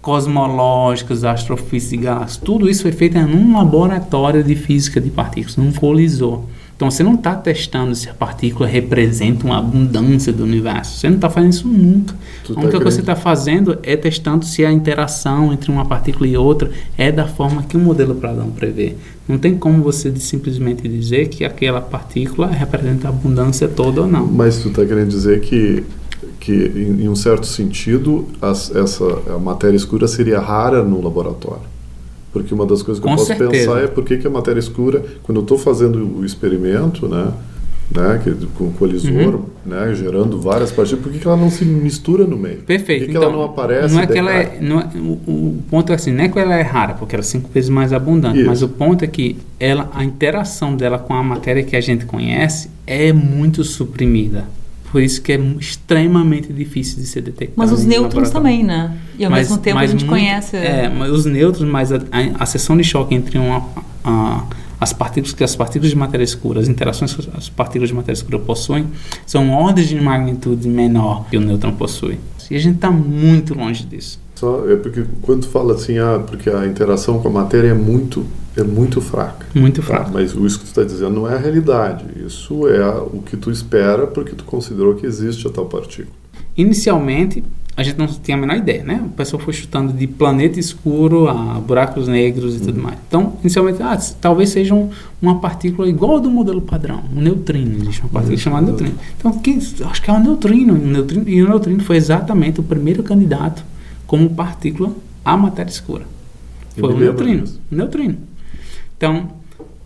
cosmológicas, 0.00 1.22
astrofísicas. 1.22 2.36
Tudo 2.36 2.68
isso 2.68 2.82
foi 2.82 2.90
feito 2.90 3.16
em 3.16 3.24
um 3.24 3.56
laboratório 3.56 4.42
de 4.42 4.56
física 4.56 5.00
de 5.00 5.10
partículas, 5.10 5.56
num 5.56 5.70
colisor. 5.72 6.42
Então 6.82 6.90
você 6.90 7.04
não 7.04 7.14
está 7.14 7.36
testando 7.36 7.94
se 7.94 8.08
a 8.08 8.12
partícula 8.12 8.68
representa 8.68 9.46
uma 9.46 9.56
abundância 9.56 10.32
do 10.32 10.42
universo. 10.42 10.98
Você 10.98 11.08
não 11.08 11.14
está 11.14 11.30
fazendo 11.30 11.52
isso 11.52 11.68
nunca. 11.68 12.12
Tu 12.44 12.50
a 12.50 12.54
tá 12.56 12.60
única 12.60 12.80
coisa 12.80 12.98
que 12.98 13.04
você 13.06 13.12
está 13.12 13.14
fazendo 13.14 13.78
é 13.84 13.96
testando 13.96 14.44
se 14.44 14.64
a 14.64 14.72
interação 14.72 15.52
entre 15.52 15.70
uma 15.70 15.84
partícula 15.86 16.26
e 16.26 16.36
outra 16.36 16.72
é 16.98 17.12
da 17.12 17.28
forma 17.28 17.62
que 17.62 17.76
o 17.76 17.80
modelo 17.80 18.16
padrão 18.16 18.50
prevê. 18.50 18.94
Não 19.28 19.38
tem 19.38 19.56
como 19.56 19.80
você 19.80 20.12
simplesmente 20.16 20.88
dizer 20.88 21.28
que 21.28 21.44
aquela 21.44 21.80
partícula 21.80 22.48
representa 22.48 23.06
a 23.06 23.10
abundância 23.10 23.68
toda 23.68 24.00
ou 24.00 24.08
não. 24.08 24.26
Mas 24.26 24.58
tu 24.58 24.66
está 24.66 24.84
querendo 24.84 25.08
dizer 25.08 25.40
que, 25.40 25.84
que 26.40 26.52
em, 26.52 27.04
em 27.04 27.08
um 27.08 27.14
certo 27.14 27.46
sentido, 27.46 28.26
as- 28.40 28.74
essa 28.74 29.04
a 29.32 29.38
matéria 29.38 29.76
escura 29.76 30.08
seria 30.08 30.40
rara 30.40 30.82
no 30.82 31.00
laboratório. 31.00 31.70
Porque 32.32 32.54
uma 32.54 32.64
das 32.66 32.82
coisas 32.82 32.98
que 33.00 33.06
Com 33.06 33.12
eu 33.12 33.16
posso 33.16 33.26
certeza. 33.28 33.50
pensar 33.50 33.82
é 33.82 33.86
por 33.86 34.04
que, 34.04 34.16
que 34.16 34.26
a 34.26 34.30
matéria 34.30 34.58
escura, 34.60 35.04
quando 35.22 35.36
eu 35.38 35.42
estou 35.42 35.58
fazendo 35.58 36.18
o 36.18 36.24
experimento, 36.24 37.06
né, 37.06 37.30
né, 37.94 38.18
que, 38.24 38.30
com 38.56 38.64
o 38.68 38.72
colisor, 38.72 39.10
Uhum. 39.34 39.42
né, 39.66 39.94
gerando 39.94 40.40
várias 40.40 40.72
partículas, 40.72 41.04
por 41.04 41.12
que, 41.12 41.18
que 41.18 41.26
ela 41.26 41.36
não 41.36 41.50
se 41.50 41.62
mistura 41.62 42.24
no 42.24 42.38
meio? 42.38 42.58
Perfeito. 42.62 43.00
Por 43.00 43.06
que, 43.06 43.12
que 43.12 43.18
então, 43.18 43.22
ela 43.28 43.32
não 43.32 43.44
aparece? 43.44 43.94
Não 43.94 44.00
é 44.00 44.06
que 44.06 44.16
ela 44.18 44.32
decai? 44.32 44.56
é, 44.56 44.60
não 44.62 44.80
é- 44.80 44.88
o, 44.96 45.10
o 45.58 45.62
ponto 45.68 45.92
é 45.92 45.94
assim, 45.96 46.10
não 46.10 46.24
é 46.24 46.28
que 46.30 46.38
ela 46.38 46.54
é 46.56 46.62
rara, 46.62 46.94
porque 46.94 47.14
ela 47.14 47.20
é 47.22 47.26
cinco 47.26 47.50
vezes 47.52 47.68
mais 47.68 47.92
abundante, 47.92 48.38
Isso. 48.38 48.46
mas 48.46 48.62
o 48.62 48.68
ponto 48.70 49.04
é 49.04 49.06
que 49.06 49.36
ela, 49.60 49.90
a 49.92 50.02
interação 50.02 50.74
dela 50.74 50.98
com 50.98 51.12
a 51.12 51.22
matéria 51.22 51.62
que 51.62 51.76
a 51.76 51.80
gente 51.82 52.06
conhece 52.06 52.70
é 52.86 53.12
muito 53.12 53.62
suprimida. 53.62 54.46
Por 54.92 55.02
isso 55.02 55.22
que 55.22 55.32
é 55.32 55.40
extremamente 55.58 56.52
difícil 56.52 57.00
de 57.00 57.06
ser 57.06 57.22
detectado. 57.22 57.54
Mas 57.56 57.72
os 57.72 57.84
nêutrons 57.84 58.30
também, 58.30 58.62
né? 58.62 58.94
E 59.18 59.24
ao 59.24 59.30
Mas- 59.30 59.48
mesmo 59.48 59.62
tempo 59.62 59.78
a 59.78 59.86
gente 59.86 60.04
muito- 60.04 60.10
conhece. 60.10 60.54
É, 60.56 60.88
mas 60.88 61.10
os 61.10 61.24
nêutrons, 61.24 61.68
mas 61.68 61.90
a, 61.90 61.96
a, 61.96 62.42
a 62.42 62.46
seção 62.46 62.76
de 62.76 62.84
choque 62.84 63.14
entre 63.14 63.38
uma, 63.38 63.66
a- 64.04 64.44
as 64.78 64.92
partículas 64.92 65.32
que 65.34 65.42
as 65.42 65.56
partículas 65.56 65.90
de 65.90 65.96
matéria 65.96 66.24
escura, 66.24 66.60
as 66.60 66.68
interações 66.68 67.14
que 67.14 67.28
as 67.36 67.48
partículas 67.48 67.88
de 67.88 67.94
matéria 67.94 68.18
escura 68.18 68.38
possuem, 68.38 68.86
são 69.24 69.50
ordens 69.50 69.88
de 69.88 69.98
magnitude 70.00 70.68
menor 70.68 71.24
que 71.30 71.36
o 71.36 71.40
nêutron 71.40 71.72
possui. 71.72 72.18
E 72.50 72.56
a 72.56 72.58
gente 72.58 72.74
está 72.76 72.90
muito 72.90 73.54
longe 73.54 73.84
disso. 73.84 74.20
Só 74.42 74.68
é 74.68 74.74
porque 74.74 75.04
quando 75.20 75.46
fala 75.46 75.74
assim, 75.74 75.98
ah, 75.98 76.20
porque 76.26 76.50
a 76.50 76.66
interação 76.66 77.20
com 77.20 77.28
a 77.28 77.30
matéria 77.30 77.68
é 77.68 77.74
muito, 77.74 78.26
é 78.56 78.64
muito 78.64 79.00
fraca. 79.00 79.46
Muito 79.54 79.80
Tá, 79.80 79.86
fraco. 79.86 80.10
mas 80.12 80.32
isso 80.34 80.58
que 80.58 80.64
tu 80.64 80.68
está 80.68 80.82
dizendo 80.82 81.12
não 81.14 81.30
é 81.30 81.34
a 81.36 81.38
realidade. 81.38 82.04
Isso 82.26 82.66
é 82.66 82.84
o 82.88 83.22
que 83.24 83.36
tu 83.36 83.52
espera 83.52 84.04
porque 84.04 84.34
tu 84.34 84.42
considerou 84.42 84.96
que 84.96 85.06
existe 85.06 85.46
a 85.46 85.50
tal 85.50 85.66
partícula. 85.66 86.08
Inicialmente, 86.56 87.44
a 87.76 87.84
gente 87.84 87.96
não 87.98 88.06
tinha 88.08 88.36
a 88.36 88.40
menor 88.40 88.56
ideia, 88.56 88.82
né? 88.82 89.00
O 89.06 89.10
pessoal 89.10 89.40
foi 89.40 89.52
chutando 89.52 89.92
de 89.92 90.08
planeta 90.08 90.58
escuro 90.58 91.28
a 91.28 91.34
buracos 91.60 92.08
negros 92.08 92.56
e 92.56 92.60
tudo 92.60 92.82
mais. 92.82 92.98
Então, 93.06 93.34
inicialmente, 93.42 93.80
ah, 93.80 93.96
talvez 94.20 94.50
seja 94.50 94.74
um- 94.74 94.90
uma 95.22 95.38
partícula 95.38 95.88
igual 95.88 96.14
ao 96.14 96.20
do 96.20 96.28
modelo 96.30 96.60
padrão, 96.60 97.04
um 97.16 97.20
neutrino. 97.20 97.76
Existe 97.80 98.00
uma 98.00 98.08
partícula 98.10 98.34
Isso, 98.34 98.42
chamada 98.42 98.66
neutrino. 98.66 98.94
Então, 99.16 99.32
que, 99.38 99.56
acho 99.84 100.02
que 100.02 100.10
é 100.10 100.12
um 100.12 100.20
neutrino, 100.22 100.74
um 100.74 100.86
neutrino. 100.88 101.28
E 101.28 101.40
o 101.44 101.48
neutrino 101.48 101.80
foi 101.84 101.96
exatamente 101.96 102.58
o 102.58 102.62
primeiro 102.64 103.04
candidato 103.04 103.64
como 104.12 104.28
partícula 104.28 104.92
à 105.24 105.38
matéria 105.38 105.70
escura. 105.70 106.04
Foi 106.78 106.92
o 106.92 106.98
neutrino. 106.98 107.44
neutrino. 107.70 108.18
Então, 108.94 109.30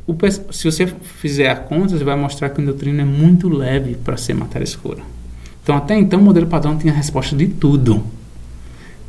o 0.04 0.16
se 0.50 0.64
você 0.64 0.84
fizer 0.84 1.48
a 1.48 1.54
conta, 1.54 1.96
você 1.96 2.02
vai 2.02 2.16
mostrar 2.16 2.48
que 2.48 2.60
o 2.60 2.64
neutrino 2.64 3.00
é 3.00 3.04
muito 3.04 3.48
leve 3.48 3.94
para 3.94 4.16
ser 4.16 4.34
matéria 4.34 4.64
escura. 4.64 4.98
Então, 5.62 5.76
até 5.76 5.96
então, 5.96 6.18
o 6.18 6.22
modelo 6.24 6.48
padrão 6.48 6.76
tinha 6.76 6.92
a 6.92 6.96
resposta 6.96 7.36
de 7.36 7.46
tudo. 7.46 8.02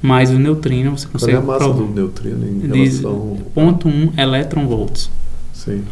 Mas 0.04 0.30
o 0.30 0.38
neutrino 0.38 0.92
você 0.92 1.08
Qual 1.08 1.14
consegue 1.14 1.34
é 1.34 1.38
a 1.38 1.42
massa 1.42 1.66
provar. 1.66 1.88
do 1.88 1.94
neutrino 1.96 2.48
em 2.48 2.70
Diz 2.70 3.00
relação... 3.00 3.40
0.1 3.56 4.20
elétron-volts. 4.20 5.10
Sim. 5.52 5.84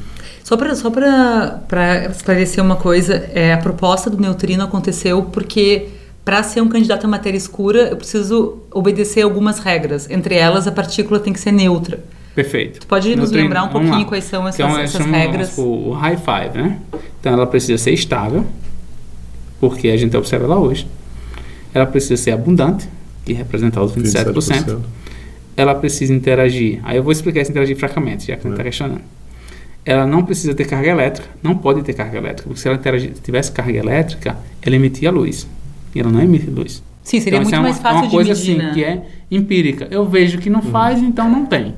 Só 0.43 0.55
para 0.55 0.75
só 0.75 0.91
pra, 0.91 1.63
pra 1.67 2.05
esclarecer 2.11 2.63
uma 2.63 2.75
coisa, 2.75 3.27
é, 3.33 3.53
a 3.53 3.57
proposta 3.57 4.07
do 4.07 4.19
neutrino 4.19 4.63
aconteceu 4.63 5.23
porque 5.23 5.89
para 6.25 6.41
ser 6.43 6.59
um 6.61 6.67
candidato 6.67 7.05
à 7.05 7.07
matéria 7.07 7.37
escura 7.37 7.89
eu 7.89 7.95
preciso 7.97 8.57
obedecer 8.73 9.21
algumas 9.21 9.59
regras. 9.59 10.09
Entre 10.09 10.35
elas, 10.35 10.67
a 10.67 10.71
partícula 10.71 11.19
tem 11.19 11.31
que 11.31 11.39
ser 11.39 11.51
neutra. 11.51 12.03
Perfeito. 12.33 12.81
Tu 12.81 12.87
pode 12.87 13.07
nos 13.09 13.29
Neutrino, 13.29 13.43
lembrar 13.43 13.63
um 13.63 13.67
vamos 13.69 13.81
pouquinho 13.87 13.99
lá. 14.03 14.05
quais 14.09 14.23
são 14.25 14.45
essas, 14.47 14.59
Então, 14.59 14.77
essas 14.79 15.01
chama, 15.03 15.15
regras? 15.17 15.57
O, 15.57 15.91
high 15.91 16.17
five, 16.17 16.57
né? 16.61 16.79
Então, 17.21 17.31
ela 17.31 17.47
precisa 17.47 17.77
ser 17.81 17.91
estável, 17.91 18.43
porque 19.59 19.87
a 19.89 19.95
gente 19.97 20.17
observa 20.17 20.45
ela 20.45 20.59
hoje. 20.59 20.85
Ela 21.73 21.85
precisa 21.85 22.17
ser 22.17 22.31
abundante, 22.31 22.89
que 23.23 23.31
representa 23.31 23.81
os 23.81 23.93
27%. 23.93 24.33
27%. 24.33 24.79
ela 25.57 25.73
precisa 25.75 26.13
interagir. 26.13 26.81
Aí 26.83 26.97
eu 26.97 27.03
vou 27.03 27.11
explicar 27.13 27.39
esse 27.41 27.51
interagir 27.51 27.77
fracamente, 27.77 28.27
já 28.27 28.35
que 28.35 28.43
não 28.43 28.51
está 28.51 28.61
É. 28.63 28.65
questionando. 28.65 29.01
Ela 29.85 30.05
não 30.05 30.23
precisa 30.25 30.53
ter 30.53 30.65
carga 30.65 30.89
elétrica, 30.89 31.29
não 31.41 31.55
pode 31.55 31.81
ter 31.83 31.93
carga 31.93 32.17
elétrica, 32.17 32.49
porque 32.49 32.59
se 32.59 32.67
ela 32.67 32.77
tivesse 33.23 33.51
carga 33.53 33.77
elétrica, 33.77 34.35
ela 34.61 34.75
emitia 34.75 35.09
luz. 35.11 35.47
E 35.95 35.99
ela 36.01 36.11
não 36.11 36.21
emite 36.21 36.49
luz. 36.49 36.83
Sim, 37.01 37.19
seria 37.21 37.39
então, 37.39 37.43
muito 37.43 37.53
isso 37.53 37.55
é 37.55 37.61
mais 37.61 37.75
uma, 37.77 37.81
fácil 37.81 37.97
é 37.97 38.01
uma 38.01 38.07
de 38.07 38.15
coisa 38.15 38.29
medir, 38.31 38.41
assim 38.51 38.57
né? 38.57 38.71
que 38.73 38.83
é 38.83 39.05
empírica. 39.31 39.87
Eu 39.89 40.05
vejo 40.05 40.37
que 40.39 40.49
não 40.49 40.59
Uhum. 40.59 40.71
faz, 40.71 41.01
então 41.01 41.29
não 41.29 41.45
tem. 41.45 41.73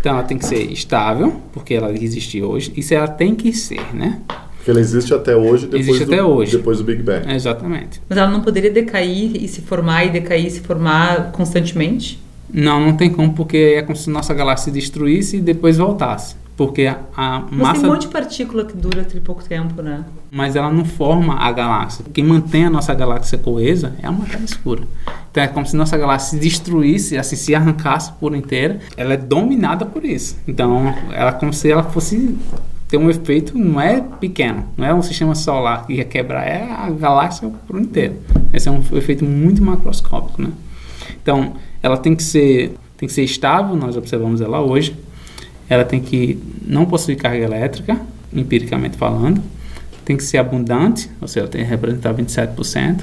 Então 0.00 0.12
ela 0.14 0.22
tem 0.22 0.38
que 0.38 0.46
ser 0.46 0.70
estável, 0.72 1.40
porque 1.52 1.74
ela 1.74 1.92
existe 1.92 2.42
hoje. 2.42 2.72
Isso 2.76 2.94
ela 2.94 3.06
tem 3.06 3.34
que 3.34 3.52
ser, 3.52 3.80
né? 3.94 4.18
Porque 4.56 4.70
ela 4.70 4.80
existe 4.80 5.12
até 5.14 5.36
hoje, 5.36 5.66
depois, 5.66 5.86
Existe 5.88 6.04
do, 6.06 6.12
até 6.14 6.22
hoje. 6.24 6.56
depois 6.56 6.78
do 6.78 6.84
Big 6.84 7.02
Bang. 7.02 7.30
Exatamente. 7.32 8.00
Mas 8.08 8.18
ela 8.18 8.30
não 8.30 8.40
poderia 8.40 8.70
decair 8.70 9.36
e 9.42 9.46
se 9.48 9.60
formar 9.60 10.04
e 10.06 10.10
decair 10.10 10.46
e 10.46 10.50
se 10.50 10.60
formar 10.60 11.30
constantemente? 11.32 12.18
Não, 12.52 12.80
não 12.80 12.96
tem 12.96 13.10
como, 13.10 13.32
porque 13.34 13.74
é 13.76 13.82
como 13.82 13.94
se 13.96 14.10
nossa 14.10 14.34
galáxia 14.34 14.66
se 14.66 14.70
destruísse 14.70 15.36
e 15.36 15.40
depois 15.40 15.76
voltasse. 15.76 16.34
Porque 16.60 16.86
a, 16.86 16.98
a 17.16 17.40
Mas 17.50 17.58
massa. 17.58 17.80
tem 17.80 17.88
um 17.88 17.92
monte 17.94 18.02
de 18.02 18.08
partícula 18.08 18.66
que 18.66 18.76
dura 18.76 19.06
pouco 19.24 19.42
tempo, 19.42 19.80
né? 19.80 20.04
mas 20.30 20.54
ela 20.54 20.70
não 20.70 20.84
forma 20.84 21.34
a 21.34 21.50
galáxia. 21.50 22.04
Quem 22.12 22.22
mantém 22.22 22.66
a 22.66 22.68
nossa 22.68 22.92
galáxia 22.92 23.38
coesa 23.38 23.94
é 24.02 24.06
a 24.06 24.12
matéria 24.12 24.44
escura. 24.44 24.82
Então 25.30 25.42
é 25.42 25.48
como 25.48 25.64
se 25.64 25.74
nossa 25.74 25.96
galáxia 25.96 26.32
se 26.32 26.38
destruísse, 26.38 27.16
assim, 27.16 27.34
se 27.34 27.54
arrancasse 27.54 28.12
por 28.20 28.36
inteira. 28.36 28.78
Ela 28.94 29.14
é 29.14 29.16
dominada 29.16 29.86
por 29.86 30.04
isso. 30.04 30.36
Então 30.46 30.94
ela 31.14 31.30
é 31.30 31.32
como 31.32 31.50
se 31.50 31.70
ela 31.70 31.82
fosse 31.82 32.36
ter 32.88 32.98
um 32.98 33.08
efeito, 33.08 33.56
não 33.56 33.80
é 33.80 34.02
pequeno, 34.02 34.66
não 34.76 34.84
é 34.84 34.92
um 34.92 35.00
sistema 35.00 35.34
solar 35.34 35.86
que 35.86 35.94
ia 35.94 36.04
quebrar, 36.04 36.46
é 36.46 36.70
a 36.70 36.90
galáxia 36.90 37.50
por 37.66 37.80
inteiro. 37.80 38.16
Esse 38.52 38.68
é 38.68 38.70
um 38.70 38.82
efeito 38.92 39.24
muito 39.24 39.62
macroscópico, 39.62 40.42
né? 40.42 40.50
Então 41.22 41.54
ela 41.82 41.96
tem 41.96 42.14
que 42.14 42.22
ser 42.22 42.76
tem 42.98 43.08
que 43.08 43.14
ser 43.14 43.24
estável, 43.24 43.74
nós 43.76 43.96
observamos 43.96 44.42
ela 44.42 44.60
hoje. 44.60 44.94
Ela 45.70 45.84
tem 45.84 46.00
que 46.00 46.38
não 46.66 46.84
possuir 46.84 47.16
carga 47.16 47.42
elétrica, 47.42 47.98
empiricamente 48.32 48.98
falando 48.98 49.40
tem 50.10 50.16
que 50.16 50.24
ser 50.24 50.38
abundante, 50.38 51.08
ou 51.20 51.28
seja, 51.28 51.46
tem 51.46 51.62
que 51.62 51.70
representar 51.70 52.12
27%. 52.12 53.02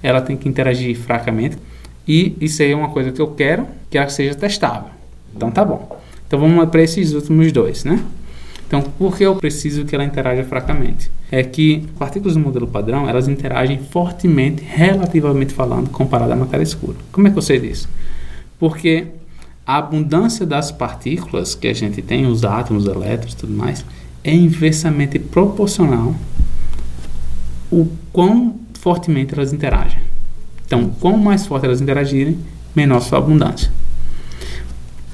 Ela 0.00 0.20
tem 0.20 0.36
que 0.36 0.48
interagir 0.48 0.96
fracamente. 0.96 1.58
E 2.06 2.36
isso 2.40 2.62
aí 2.62 2.70
é 2.70 2.76
uma 2.76 2.90
coisa 2.90 3.10
que 3.10 3.20
eu 3.20 3.26
quero, 3.28 3.66
que 3.90 3.98
ela 3.98 4.08
seja 4.08 4.32
testável. 4.32 4.90
Então 5.34 5.50
tá 5.50 5.64
bom. 5.64 6.00
Então 6.24 6.38
vamos 6.38 6.68
para 6.68 6.80
esses 6.82 7.12
últimos 7.14 7.50
dois, 7.50 7.84
né? 7.84 8.00
Então, 8.64 8.82
por 8.82 9.16
que 9.16 9.24
eu 9.24 9.34
preciso 9.36 9.84
que 9.84 9.94
ela 9.94 10.04
interaja 10.04 10.42
fracamente? 10.44 11.10
É 11.30 11.42
que 11.42 11.84
partículas 11.98 12.34
do 12.34 12.40
modelo 12.40 12.66
padrão, 12.66 13.08
elas 13.08 13.28
interagem 13.28 13.80
fortemente, 13.90 14.62
relativamente 14.64 15.52
falando, 15.52 15.88
comparado 15.90 16.32
à 16.32 16.36
matéria 16.36 16.64
escura. 16.64 16.96
Como 17.10 17.26
é 17.26 17.30
que 17.30 17.38
eu 17.38 17.42
sei 17.42 17.60
disso? 17.60 17.88
Porque 18.58 19.06
a 19.66 19.78
abundância 19.78 20.46
das 20.46 20.70
partículas 20.70 21.54
que 21.54 21.66
a 21.66 21.74
gente 21.74 22.00
tem, 22.00 22.26
os 22.26 22.44
átomos, 22.44 22.84
os 22.84 22.90
elétrons 22.90 23.32
e 23.32 23.36
tudo 23.36 23.52
mais, 23.52 23.84
é 24.22 24.34
inversamente 24.34 25.18
proporcional 25.18 26.14
o 27.70 27.88
quão 28.12 28.54
fortemente 28.80 29.34
elas 29.34 29.52
interagem. 29.52 30.00
Então, 30.64 30.90
quanto 31.00 31.18
mais 31.18 31.46
forte 31.46 31.66
elas 31.66 31.80
interagirem, 31.80 32.38
menor 32.74 33.00
sua 33.00 33.18
abundância. 33.18 33.70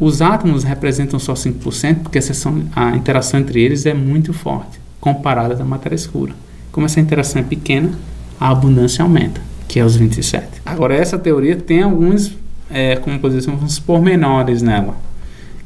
Os 0.00 0.20
átomos 0.20 0.64
representam 0.64 1.18
só 1.18 1.34
5%, 1.34 2.00
porque 2.02 2.18
a, 2.18 2.22
seção, 2.22 2.64
a 2.74 2.96
interação 2.96 3.38
entre 3.38 3.62
eles 3.62 3.86
é 3.86 3.94
muito 3.94 4.32
forte, 4.32 4.80
comparada 5.00 5.62
à 5.62 5.64
matéria 5.64 5.94
escura. 5.94 6.34
Como 6.72 6.86
essa 6.86 7.00
interação 7.00 7.40
é 7.40 7.44
pequena, 7.44 7.92
a 8.40 8.50
abundância 8.50 9.02
aumenta, 9.02 9.40
que 9.68 9.78
é 9.78 9.84
os 9.84 9.94
27. 9.94 10.62
Agora, 10.66 10.94
essa 10.94 11.18
teoria 11.18 11.54
tem 11.54 11.82
alguns, 11.82 12.32
é, 12.72 12.96
como 12.96 13.18
poder 13.18 13.38
dizer, 13.38 13.50
uns 13.50 13.78
pormenores 13.78 14.62
nela, 14.62 14.96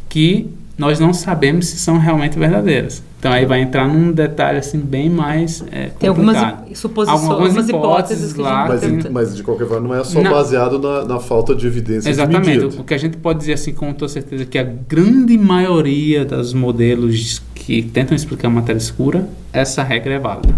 que 0.08 0.50
nós 0.78 1.00
não 1.00 1.12
sabemos 1.12 1.66
se 1.66 1.78
são 1.78 1.98
realmente 1.98 2.38
verdadeiras. 2.38 3.02
Então 3.18 3.32
aí 3.32 3.46
vai 3.46 3.62
entrar 3.62 3.88
num 3.88 4.12
detalhe 4.12 4.58
assim 4.58 4.78
bem 4.78 5.08
mais 5.08 5.64
é, 5.72 5.86
Tem 5.98 6.08
algumas 6.08 6.36
suposições, 6.74 7.22
algumas, 7.22 7.56
algumas 7.56 7.68
hipóteses, 7.68 8.32
que 8.34 8.40
lá. 8.40 8.68
Mas, 8.68 9.10
mas, 9.10 9.36
de 9.36 9.42
qualquer 9.42 9.66
forma 9.66 9.88
não 9.88 9.94
é 9.94 10.04
só 10.04 10.20
não. 10.20 10.30
baseado 10.30 10.78
na, 10.78 11.04
na, 11.04 11.18
falta 11.18 11.54
de 11.54 11.66
evidência 11.66 12.10
Exatamente. 12.10 12.68
De 12.68 12.80
o 12.80 12.84
que 12.84 12.92
a 12.92 12.98
gente 12.98 13.16
pode 13.16 13.38
dizer 13.38 13.54
assim 13.54 13.72
com 13.72 13.92
toda 13.94 14.10
certeza 14.12 14.42
é 14.42 14.46
que 14.46 14.58
a 14.58 14.62
grande 14.62 15.36
maioria 15.38 16.24
dos 16.24 16.52
modelos 16.52 17.42
que 17.54 17.82
tentam 17.82 18.14
explicar 18.14 18.48
a 18.48 18.50
matéria 18.50 18.78
escura, 18.78 19.28
essa 19.52 19.82
regra 19.82 20.14
é 20.14 20.18
válida. 20.18 20.54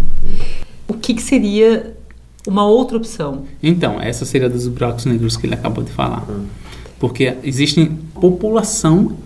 O 0.86 0.94
que, 0.94 1.14
que 1.14 1.22
seria 1.22 1.96
uma 2.48 2.66
outra 2.66 2.96
opção? 2.96 3.44
Então, 3.62 4.00
essa 4.00 4.24
seria 4.24 4.48
dos 4.48 4.66
buracos 4.66 5.04
negros 5.04 5.36
que 5.36 5.46
ele 5.46 5.54
acabou 5.54 5.84
de 5.84 5.92
falar. 5.92 6.24
Hum. 6.28 6.46
Porque 6.98 7.34
existe 7.44 7.90
população 8.14 9.16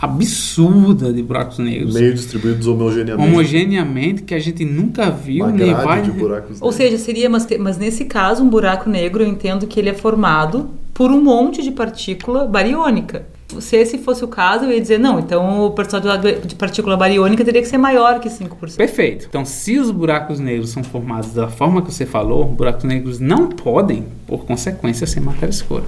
absurda 0.00 1.12
de 1.12 1.22
buracos 1.22 1.58
negros. 1.58 1.94
Meio 1.94 2.14
distribuídos 2.14 2.66
homogeneamente. 2.66 3.28
Homogeneamente, 3.28 4.22
que 4.22 4.34
a 4.34 4.38
gente 4.38 4.64
nunca 4.64 5.10
viu, 5.10 5.44
Uma 5.44 5.52
nem 5.52 5.74
vai. 5.74 6.02
De 6.02 6.10
buracos 6.10 6.56
Ou 6.60 6.72
seja, 6.72 6.96
seria, 6.96 7.28
mas, 7.28 7.46
mas 7.58 7.76
nesse 7.76 8.06
caso, 8.06 8.42
um 8.42 8.48
buraco 8.48 8.88
negro, 8.88 9.22
eu 9.22 9.28
entendo 9.28 9.66
que 9.66 9.78
ele 9.78 9.90
é 9.90 9.94
formado 9.94 10.70
por 10.94 11.10
um 11.10 11.22
monte 11.22 11.62
de 11.62 11.70
partícula 11.70 12.46
bariônica. 12.46 13.26
Se 13.58 13.76
esse 13.76 13.98
fosse 13.98 14.24
o 14.24 14.28
caso, 14.28 14.64
eu 14.64 14.72
ia 14.72 14.80
dizer, 14.80 14.98
não, 14.98 15.18
então 15.18 15.66
o 15.66 15.70
percentual 15.70 16.18
de 16.18 16.54
partícula 16.54 16.96
bariônica 16.96 17.44
teria 17.44 17.60
que 17.60 17.68
ser 17.68 17.78
maior 17.78 18.20
que 18.20 18.28
5%. 18.28 18.76
Perfeito. 18.76 19.26
Então, 19.28 19.44
se 19.44 19.78
os 19.78 19.90
buracos 19.90 20.38
negros 20.38 20.70
são 20.70 20.84
formados 20.84 21.32
da 21.32 21.48
forma 21.48 21.82
que 21.82 21.92
você 21.92 22.06
falou, 22.06 22.44
buracos 22.44 22.84
negros 22.84 23.18
não 23.18 23.48
podem, 23.48 24.06
por 24.26 24.44
consequência, 24.44 25.06
ser 25.06 25.20
matéria 25.20 25.50
escura. 25.50 25.84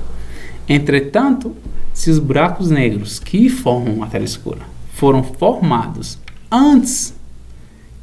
Entretanto, 0.69 1.55
se 1.93 2.11
os 2.11 2.19
buracos 2.19 2.71
negros 2.71 3.19
que 3.19 3.49
formam 3.49 3.97
matéria 3.97 4.25
escura 4.25 4.61
foram 4.95 5.23
formados 5.23 6.19
antes 6.51 7.15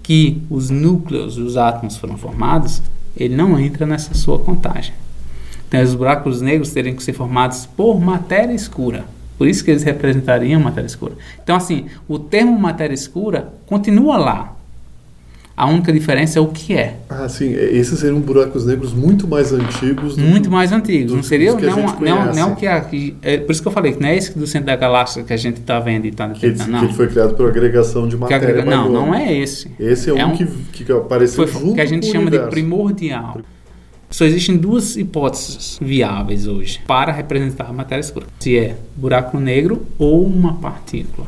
que 0.04 0.42
os 0.50 0.70
núcleos, 0.70 1.38
os 1.38 1.56
átomos 1.56 1.98
foram 1.98 2.18
formados, 2.18 2.82
ele 3.16 3.36
não 3.36 3.60
entra 3.60 3.86
nessa 3.86 4.14
sua 4.14 4.40
contagem. 4.40 4.94
Então, 5.68 5.82
os 5.84 5.94
buracos 5.94 6.42
negros 6.42 6.72
teriam 6.72 6.96
que 6.96 7.04
ser 7.04 7.14
formados 7.14 7.66
por 7.66 8.00
matéria 8.00 8.54
escura. 8.54 9.06
Por 9.40 9.48
isso 9.48 9.64
que 9.64 9.72
eles 9.72 9.84
representariam 9.84 10.60
matéria 10.60 10.86
escura. 10.86 11.14
Então, 11.42 11.56
assim, 11.56 11.86
o 12.10 12.20
termo 12.20 12.60
matéria 12.60 12.94
escura 12.94 13.54
continua 13.66 14.18
lá. 14.18 14.56
A 15.56 15.66
única 15.66 15.94
diferença 15.94 16.40
é 16.40 16.42
o 16.42 16.48
que 16.48 16.74
é. 16.74 16.98
Ah, 17.10 17.28
sim. 17.30 17.54
Esses 17.54 18.00
seriam 18.00 18.20
buracos 18.20 18.66
negros 18.66 18.94
muito 18.94 19.28
mais 19.28 19.54
antigos. 19.54 20.18
Do 20.18 20.22
muito 20.22 20.52
mais 20.52 20.74
antigos. 20.74 21.14
Não 21.14 21.24
seria 21.24 21.54
não, 21.54 21.86
não, 22.00 22.34
não 22.34 22.56
que 22.56 22.68
aqui. 22.68 23.16
É, 23.22 23.38
por 23.38 23.54
isso 23.54 23.62
que 23.62 23.68
eu 23.70 23.72
falei 23.72 23.94
que 23.94 24.02
não 24.02 24.10
é 24.10 24.18
esse 24.18 24.38
do 24.38 24.46
centro 24.46 24.68
da 24.68 24.76
galáxia 24.76 25.24
que 25.24 25.32
a 25.32 25.38
gente 25.38 25.62
está 25.62 25.80
vendo 25.80 26.06
e 26.06 26.10
está 26.10 26.30
que, 26.30 26.50
não. 26.68 26.88
que 26.88 26.94
foi 26.94 27.08
criado 27.08 27.34
por 27.34 27.48
agregação 27.48 28.10
de 28.10 28.18
matéria. 28.18 28.50
Agrega, 28.50 28.70
não, 28.70 28.90
não 28.90 29.16
é 29.16 29.34
esse. 29.34 29.72
Esse 29.80 30.12
é, 30.12 30.20
é 30.20 30.26
um, 30.26 30.32
um, 30.34 30.36
que, 30.36 30.46
que 30.84 30.92
apareceu 30.92 31.48
foi, 31.48 31.62
junto 31.62 31.76
que 31.76 31.82
a 31.82 31.86
gente 31.86 32.08
chama 32.08 32.28
universo. 32.28 32.46
de 32.46 32.52
primordial. 32.52 33.42
Só 34.10 34.26
existem 34.26 34.58
duas 34.58 34.98
hipóteses 34.98 35.78
viáveis 35.82 36.48
hoje 36.48 36.82
para 36.88 37.12
representar 37.12 37.66
a 37.70 37.74
matéria 37.74 38.02
escura: 38.02 38.26
se 38.40 38.58
é 38.58 38.76
buraco 38.96 39.40
negro 39.40 39.86
ou 39.98 40.26
uma 40.26 40.56
partícula. 40.56 41.28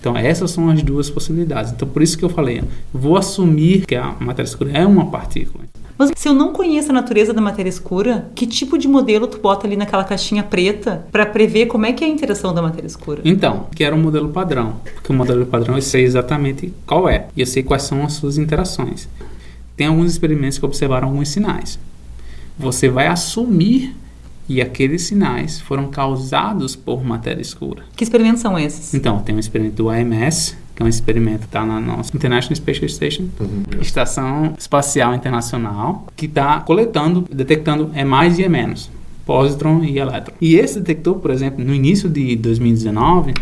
Então, 0.00 0.16
essas 0.16 0.50
são 0.50 0.68
as 0.68 0.82
duas 0.82 1.08
possibilidades. 1.08 1.72
Então, 1.72 1.88
por 1.88 2.02
isso 2.02 2.18
que 2.18 2.24
eu 2.24 2.28
falei, 2.28 2.62
vou 2.92 3.16
assumir 3.16 3.86
que 3.86 3.94
a 3.94 4.14
matéria 4.20 4.46
escura 4.46 4.70
é 4.72 4.86
uma 4.86 5.06
partícula. 5.06 5.64
Mas 5.96 6.10
se 6.14 6.28
eu 6.28 6.34
não 6.34 6.52
conheço 6.52 6.90
a 6.90 6.92
natureza 6.92 7.32
da 7.32 7.40
matéria 7.40 7.70
escura, 7.70 8.26
que 8.34 8.46
tipo 8.46 8.76
de 8.76 8.86
modelo 8.86 9.26
tu 9.26 9.38
bota 9.38 9.66
ali 9.66 9.76
naquela 9.76 10.04
caixinha 10.04 10.42
preta 10.42 11.06
para 11.10 11.24
prever 11.24 11.66
como 11.66 11.86
é 11.86 11.92
que 11.92 12.04
é 12.04 12.06
a 12.06 12.10
interação 12.10 12.52
da 12.52 12.60
matéria 12.60 12.86
escura? 12.86 13.22
Então, 13.24 13.66
que 13.74 13.82
era 13.82 13.94
um 13.94 14.02
modelo 14.02 14.28
padrão. 14.28 14.76
Porque 14.92 15.10
o 15.10 15.14
modelo 15.14 15.46
padrão 15.46 15.76
eu 15.76 15.82
sei 15.82 16.04
exatamente 16.04 16.72
qual 16.84 17.08
é. 17.08 17.28
E 17.36 17.40
eu 17.40 17.46
sei 17.46 17.62
quais 17.62 17.84
são 17.84 18.04
as 18.04 18.12
suas 18.14 18.36
interações. 18.36 19.08
Tem 19.76 19.86
alguns 19.86 20.10
experimentos 20.12 20.58
que 20.58 20.66
observaram 20.66 21.08
alguns 21.08 21.28
sinais. 21.28 21.78
Você 22.58 22.88
vai 22.88 23.06
assumir 23.06 23.94
e 24.48 24.60
aqueles 24.60 25.02
sinais 25.02 25.60
foram 25.60 25.88
causados 25.88 26.76
por 26.76 27.04
matéria 27.04 27.40
escura. 27.40 27.82
Que 27.96 28.04
experimentos 28.04 28.42
são 28.42 28.58
esses? 28.58 28.94
Então, 28.94 29.18
tem 29.20 29.34
um 29.34 29.38
experimento 29.38 29.76
do 29.76 29.88
AMS, 29.88 30.56
que 30.74 30.82
é 30.82 30.84
um 30.84 30.88
experimento 30.88 31.40
que 31.40 31.46
está 31.46 31.64
na 31.64 31.80
nossa 31.80 32.14
International 32.14 32.54
Space 32.54 32.88
Station, 32.88 33.24
uhum. 33.40 33.62
Estação 33.80 34.54
Espacial 34.58 35.14
Internacional, 35.14 36.06
que 36.16 36.26
está 36.26 36.60
coletando, 36.60 37.24
detectando 37.32 37.90
E 37.94 38.04
mais 38.04 38.38
e 38.38 38.42
E 38.42 38.48
menos, 38.48 38.90
positron 39.24 39.82
e 39.82 39.98
elétron. 39.98 40.34
E 40.40 40.56
esse 40.56 40.78
detector, 40.78 41.16
por 41.16 41.30
exemplo, 41.30 41.64
no 41.64 41.74
início 41.74 42.08
de 42.08 42.36
2019, 42.36 43.34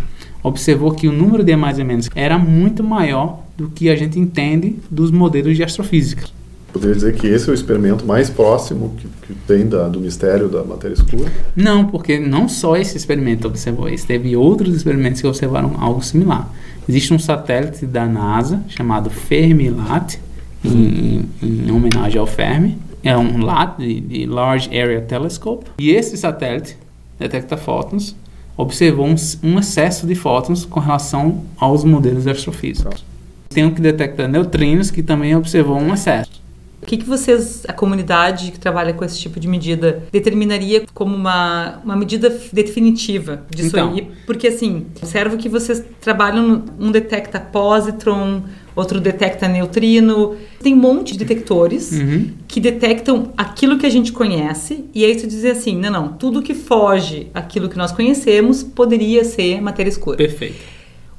observou 0.43 0.93
que 0.93 1.09
o 1.09 1.13
número 1.13 1.43
de 1.43 1.53
E 1.53 1.57
mais 1.57 1.79
e 1.79 1.85
menos 1.85 2.09
era 2.15 2.39
muito 2.39 2.85
maior 2.85 3.41
do 3.57 3.69
que 3.69 3.91
a 3.91 3.97
gente 3.97 4.19
entende 4.19 4.77
dos 4.91 5.11
modelos 5.11 5.57
de 5.57 5.65
astrofísica. 5.65 6.27
Poderia 6.73 6.95
dizer 6.95 7.15
que 7.15 7.27
esse 7.27 7.49
é 7.49 7.53
o 7.53 7.55
experimento 7.55 8.07
mais 8.07 8.31
próximo 8.31 8.95
que, 8.97 9.07
que 9.07 9.35
tem 9.47 9.67
da, 9.67 9.89
do 9.89 10.01
mistério 10.01 10.49
da 10.49 10.65
matéria 10.65 10.95
escura? 10.95 11.31
Não, 11.55 11.87
porque 11.87 12.19
não 12.19 12.49
só 12.49 12.77
esse 12.77 12.97
experimento 12.97 13.47
observou 13.47 13.89
isso, 13.91 14.07
teve 14.07 14.35
outros 14.35 14.75
experimentos 14.75 15.21
que 15.21 15.27
observaram 15.27 15.77
algo 15.79 16.03
similar. 16.03 16.51
Existe 16.89 17.13
um 17.13 17.19
satélite 17.19 17.85
da 17.85 18.07
NASA 18.07 18.63
chamado 18.69 19.11
Fermilat, 19.11 20.19
em, 20.65 21.25
em, 21.43 21.71
homenagem 21.71 22.19
ao 22.19 22.27
Fermi, 22.27 22.79
é 23.03 23.17
um 23.17 23.45
LAT, 23.45 23.79
de, 23.79 24.01
de 24.01 24.27
Large 24.27 24.69
Area 24.69 25.01
Telescope, 25.01 25.67
e 25.79 25.91
esse 25.91 26.17
satélite 26.17 26.77
detecta 27.19 27.57
fótons, 27.57 28.17
observou 28.57 29.07
um, 29.07 29.15
um 29.43 29.59
excesso 29.59 30.07
de 30.07 30.15
fótons 30.15 30.65
com 30.65 30.81
relação 30.81 31.43
aos 31.59 31.85
modelos 31.85 32.27
astrofísicos. 32.27 33.05
Tem 33.51 33.65
um 33.65 33.71
que 33.71 33.81
detecta 33.81 34.27
neutrinos, 34.27 34.91
que 34.91 35.03
também 35.03 35.37
observou 35.37 35.77
um 35.77 35.93
excesso. 35.93 36.42
O 36.83 36.87
que, 36.87 36.97
que 36.97 37.05
vocês, 37.05 37.63
a 37.69 37.73
comunidade 37.73 38.51
que 38.51 38.59
trabalha 38.59 38.93
com 38.93 39.05
esse 39.05 39.19
tipo 39.19 39.39
de 39.39 39.47
medida, 39.47 40.03
determinaria 40.11 40.83
como 40.93 41.15
uma, 41.15 41.81
uma 41.85 41.95
medida 41.95 42.29
definitiva 42.53 43.45
disso 43.49 43.69
então. 43.69 43.93
aí? 43.93 44.09
Porque, 44.27 44.49
assim, 44.49 44.87
observo 44.97 45.37
que 45.37 45.49
vocês 45.49 45.83
trabalham, 46.01 46.65
um 46.81 46.91
detecta 46.91 47.39
positron, 47.39 48.43
outro 48.75 49.01
detecta 49.01 49.47
neutrino. 49.47 50.35
Tem 50.61 50.75
um 50.75 50.79
monte 50.79 51.13
de 51.13 51.21
detectores 51.21 51.93
uhum. 51.93 52.33
que 52.49 52.61
detectam 52.61 53.33
aquilo 53.37 53.79
que 53.79 53.87
a 53.87 53.91
gente 53.91 54.11
conhece, 54.13 54.85
e 54.93 55.05
aí 55.05 55.15
tu 55.15 55.27
diz 55.27 55.45
assim: 55.45 55.77
não, 55.77 55.91
não, 55.91 56.09
tudo 56.09 56.43
que 56.43 56.53
foge 56.53 57.29
aquilo 57.33 57.69
que 57.69 57.79
nós 57.79 57.93
conhecemos 57.93 58.63
poderia 58.63 59.25
ser 59.25 59.61
matéria 59.61 59.89
escura. 59.89 60.17
Perfeito. 60.17 60.72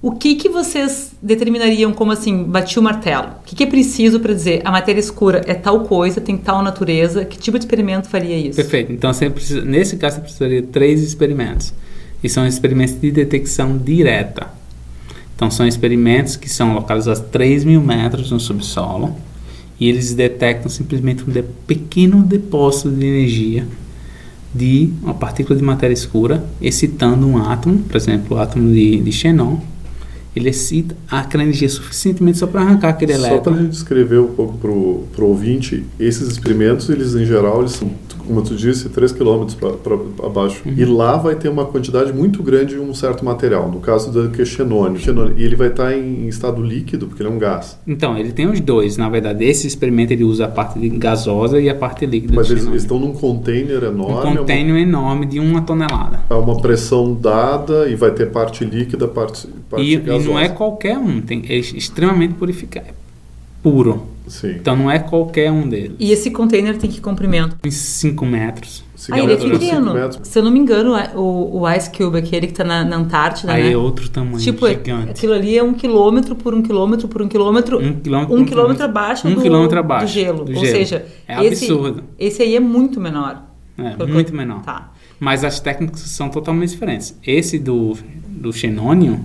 O 0.03 0.11
que, 0.11 0.35
que 0.35 0.49
vocês 0.49 1.13
determinariam 1.21 1.93
como 1.93 2.11
assim, 2.11 2.43
bati 2.43 2.77
o 2.77 2.81
martelo? 2.81 3.27
O 3.39 3.45
que, 3.45 3.55
que 3.55 3.63
é 3.63 3.65
preciso 3.65 4.19
para 4.19 4.33
dizer 4.33 4.61
a 4.65 4.69
matéria 4.69 4.99
escura 4.99 5.41
é 5.47 5.53
tal 5.53 5.85
coisa, 5.85 6.19
tem 6.19 6.35
tal 6.35 6.61
natureza? 6.61 7.23
Que 7.23 7.37
tipo 7.37 7.57
de 7.57 7.63
experimento 7.63 8.09
faria 8.09 8.37
isso? 8.37 8.57
Perfeito. 8.57 8.91
Então, 8.91 9.13
você 9.13 9.29
precisa, 9.29 9.61
nesse 9.61 9.95
caso, 9.95 10.17
você 10.17 10.21
precisaria 10.21 10.61
de 10.61 10.67
três 10.67 11.01
experimentos. 11.01 11.73
E 12.21 12.27
são 12.27 12.45
experimentos 12.45 12.99
de 12.99 13.11
detecção 13.11 13.77
direta. 13.77 14.47
Então, 15.37 15.49
são 15.49 15.65
experimentos 15.65 16.35
que 16.35 16.49
são 16.49 16.73
localizados 16.73 17.21
a 17.21 17.23
3 17.23 17.63
mil 17.63 17.79
metros 17.79 18.29
no 18.29 18.41
subsolo 18.41 19.15
e 19.79 19.87
eles 19.87 20.13
detectam 20.13 20.69
simplesmente 20.69 21.23
um 21.23 21.31
de, 21.31 21.43
pequeno 21.65 22.21
depósito 22.23 22.91
de 22.91 23.05
energia 23.05 23.65
de 24.53 24.91
uma 25.01 25.13
partícula 25.13 25.57
de 25.57 25.63
matéria 25.63 25.93
escura 25.93 26.45
excitando 26.61 27.25
um 27.25 27.37
átomo, 27.37 27.79
por 27.79 27.95
exemplo, 27.95 28.35
o 28.35 28.39
átomo 28.39 28.69
de, 28.73 28.99
de 28.99 29.11
xenon, 29.13 29.59
ele 30.35 30.49
excita 30.49 30.95
aquela 31.09 31.43
energia 31.43 31.69
suficientemente 31.69 32.37
só 32.37 32.47
para 32.47 32.61
arrancar 32.61 32.89
aquele 32.89 33.13
elétron. 33.13 33.37
Só 33.37 33.41
para 33.43 33.53
a 33.53 33.57
gente 33.57 33.71
descrever 33.71 34.19
um 34.19 34.33
pouco 34.33 34.57
para 34.57 34.71
o 34.71 35.27
ouvinte, 35.27 35.83
esses 35.99 36.27
experimentos, 36.27 36.89
eles 36.89 37.13
em 37.15 37.25
geral, 37.25 37.59
eles 37.59 37.73
são, 37.73 37.91
como 38.25 38.41
tu 38.41 38.55
disse, 38.55 38.89
3 38.89 39.11
km 39.11 39.45
para 39.55 40.25
abaixo. 40.25 40.61
Uhum. 40.65 40.73
E 40.75 40.85
lá 40.85 41.17
vai 41.17 41.35
ter 41.35 41.49
uma 41.49 41.65
quantidade 41.65 42.13
muito 42.13 42.41
grande 42.41 42.75
de 42.75 42.79
um 42.79 42.93
certo 42.93 43.23
material, 43.23 43.69
no 43.69 43.79
caso 43.79 44.11
do 44.11 44.29
que 44.29 44.41
é 44.41 44.45
xenônio. 44.45 44.99
E 45.37 45.43
ele 45.43 45.55
vai 45.55 45.67
estar 45.67 45.85
tá 45.85 45.95
em 45.95 46.27
estado 46.27 46.61
líquido, 46.61 47.07
porque 47.07 47.21
ele 47.21 47.29
é 47.29 47.31
um 47.31 47.37
gás. 47.37 47.77
Então, 47.87 48.17
ele 48.17 48.31
tem 48.31 48.47
os 48.47 48.59
dois, 48.59 48.97
na 48.97 49.09
verdade. 49.09 49.43
Esse 49.43 49.67
experimento 49.67 50.13
ele 50.13 50.23
usa 50.23 50.45
a 50.45 50.47
parte 50.47 50.89
gasosa 50.89 51.59
e 51.59 51.69
a 51.69 51.75
parte 51.75 52.05
líquida. 52.05 52.33
Mas 52.35 52.49
eles, 52.49 52.65
eles, 52.65 52.83
estão 52.83 52.99
num 52.99 53.13
container 53.13 53.83
enorme. 53.83 54.31
Um 54.31 54.37
container 54.37 54.69
é 54.69 54.77
uma... 54.77 54.79
enorme 54.79 55.25
de 55.25 55.39
uma 55.39 55.61
tonelada. 55.61 56.21
É 56.29 56.33
uma 56.33 56.59
pressão 56.59 57.13
dada 57.13 57.89
e 57.89 57.95
vai 57.95 58.11
ter 58.11 58.31
parte 58.31 58.63
líquida, 58.65 59.07
parte, 59.07 59.47
parte 59.69 59.85
e, 59.85 59.97
gasosa 59.97 60.33
não 60.33 60.39
é 60.39 60.49
qualquer 60.49 60.97
um, 60.97 61.21
tem, 61.21 61.43
é 61.47 61.57
extremamente 61.57 62.33
purificado, 62.33 62.87
é 62.87 62.93
puro. 63.61 64.12
Sim. 64.27 64.51
Então 64.51 64.75
não 64.75 64.89
é 64.89 64.99
qualquer 64.99 65.51
um 65.51 65.67
deles. 65.67 65.95
E 65.99 66.11
esse 66.11 66.31
container 66.31 66.77
tem 66.77 66.89
que 66.89 67.01
comprimento? 67.01 67.57
Em 67.63 67.71
5 67.71 68.25
metros. 68.25 68.83
Ah, 69.11 69.19
ele 69.19 69.33
é 69.33 69.37
Cinco 69.37 69.49
metros, 69.49 69.59
pequeno. 69.69 69.93
Se 70.25 70.39
eu 70.39 70.43
não 70.43 70.49
me 70.51 70.59
engano, 70.59 70.93
o, 71.15 71.59
o 71.61 71.69
Ice 71.73 71.89
Cube, 71.91 72.17
aquele 72.17 72.47
que 72.47 72.53
tá 72.53 72.63
na, 72.63 72.85
na 72.85 72.95
Antártida, 72.95 73.51
Aí 73.51 73.63
né? 73.63 73.71
é 73.73 73.77
outro 73.77 74.07
tamanho, 74.09 74.37
Tipo, 74.37 74.65
gigante. 74.65 75.09
aquilo 75.09 75.33
ali 75.33 75.57
é 75.57 75.61
um 75.63 75.73
quilômetro 75.73 76.35
por 76.37 76.53
um 76.53 76.61
quilômetro 76.61 77.09
por 77.09 77.21
um 77.21 77.27
quilômetro. 77.27 77.79
Um 77.79 77.99
quilômetro 77.99 78.33
um 78.33 78.37
por 78.37 78.41
um 78.41 78.45
quilômetro 78.45 78.85
abaixo, 78.85 79.27
Um 79.27 79.33
do, 79.35 79.41
quilômetro 79.41 79.77
abaixo 79.77 80.05
do 80.05 80.09
gelo. 80.11 80.45
do 80.45 80.53
Ou 80.57 80.63
gelo. 80.65 80.77
seja, 80.77 81.05
É 81.27 81.43
esse, 81.43 81.65
absurdo. 81.65 82.03
esse 82.17 82.41
aí 82.41 82.55
é 82.55 82.59
muito 82.61 83.01
menor. 83.01 83.43
É, 83.77 84.05
muito 84.05 84.31
eu- 84.31 84.37
menor. 84.37 84.61
Tá. 84.61 84.91
Mas 85.19 85.43
as 85.43 85.59
técnicas 85.59 85.99
são 85.99 86.29
totalmente 86.29 86.69
diferentes. 86.69 87.17
Esse 87.27 87.59
do, 87.59 87.97
do 88.27 88.53
xenônio 88.53 89.19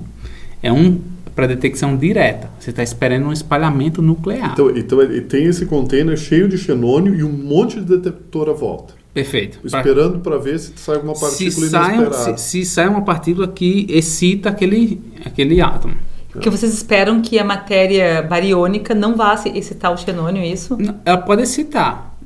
é 0.61 0.73
um 0.73 0.99
para 1.39 1.47
detecção 1.47 1.97
direta. 1.97 2.51
Você 2.59 2.71
está 2.71 2.83
esperando 2.83 3.27
um 3.29 3.33
espalhamento 3.33 4.03
nuclear. 4.03 4.51
Então, 4.55 4.77
então 4.77 5.01
ele 5.01 5.21
tem 5.21 5.45
esse 5.45 5.67
container 5.67 6.17
cheio 6.19 6.49
de 6.49 6.59
xenônio 6.59 7.15
e 7.15 7.23
um 7.23 7.31
monte 7.31 7.79
de 7.79 7.97
detector 7.97 8.49
à 8.49 8.53
volta. 8.53 8.95
Perfeito. 9.15 9.61
Esperando 9.65 10.19
para 10.19 10.37
ver 10.37 10.59
se 10.59 10.73
sai 10.75 10.97
alguma 10.97 11.15
se, 11.15 11.21
partícula 11.21 11.67
sai, 11.69 11.93
um- 11.93 12.03
inesperada. 12.03 12.37
se, 12.39 12.51
se 12.51 12.65
sai 12.65 12.89
uma 12.89 13.03
partícula 13.03 13.47
que 13.47 13.87
excita 13.89 14.49
aquele, 14.49 15.01
aquele 15.25 15.61
átomo. 15.61 15.95
Porque 16.33 16.51
vocês 16.51 16.75
esperam 16.75 17.23
que 17.23 17.39
a 17.39 17.45
matéria 17.45 18.21
bariônica 18.21 18.93
não 18.93 19.15
vá 19.15 19.37
se- 19.37 19.57
excitar 19.57 19.93
o 19.93 19.97
xenônio, 19.97 20.43
é 20.43 20.49
isso? 20.49 20.77
Ela 21.05 21.19
pode 21.19 21.43
excitar. 21.43 22.17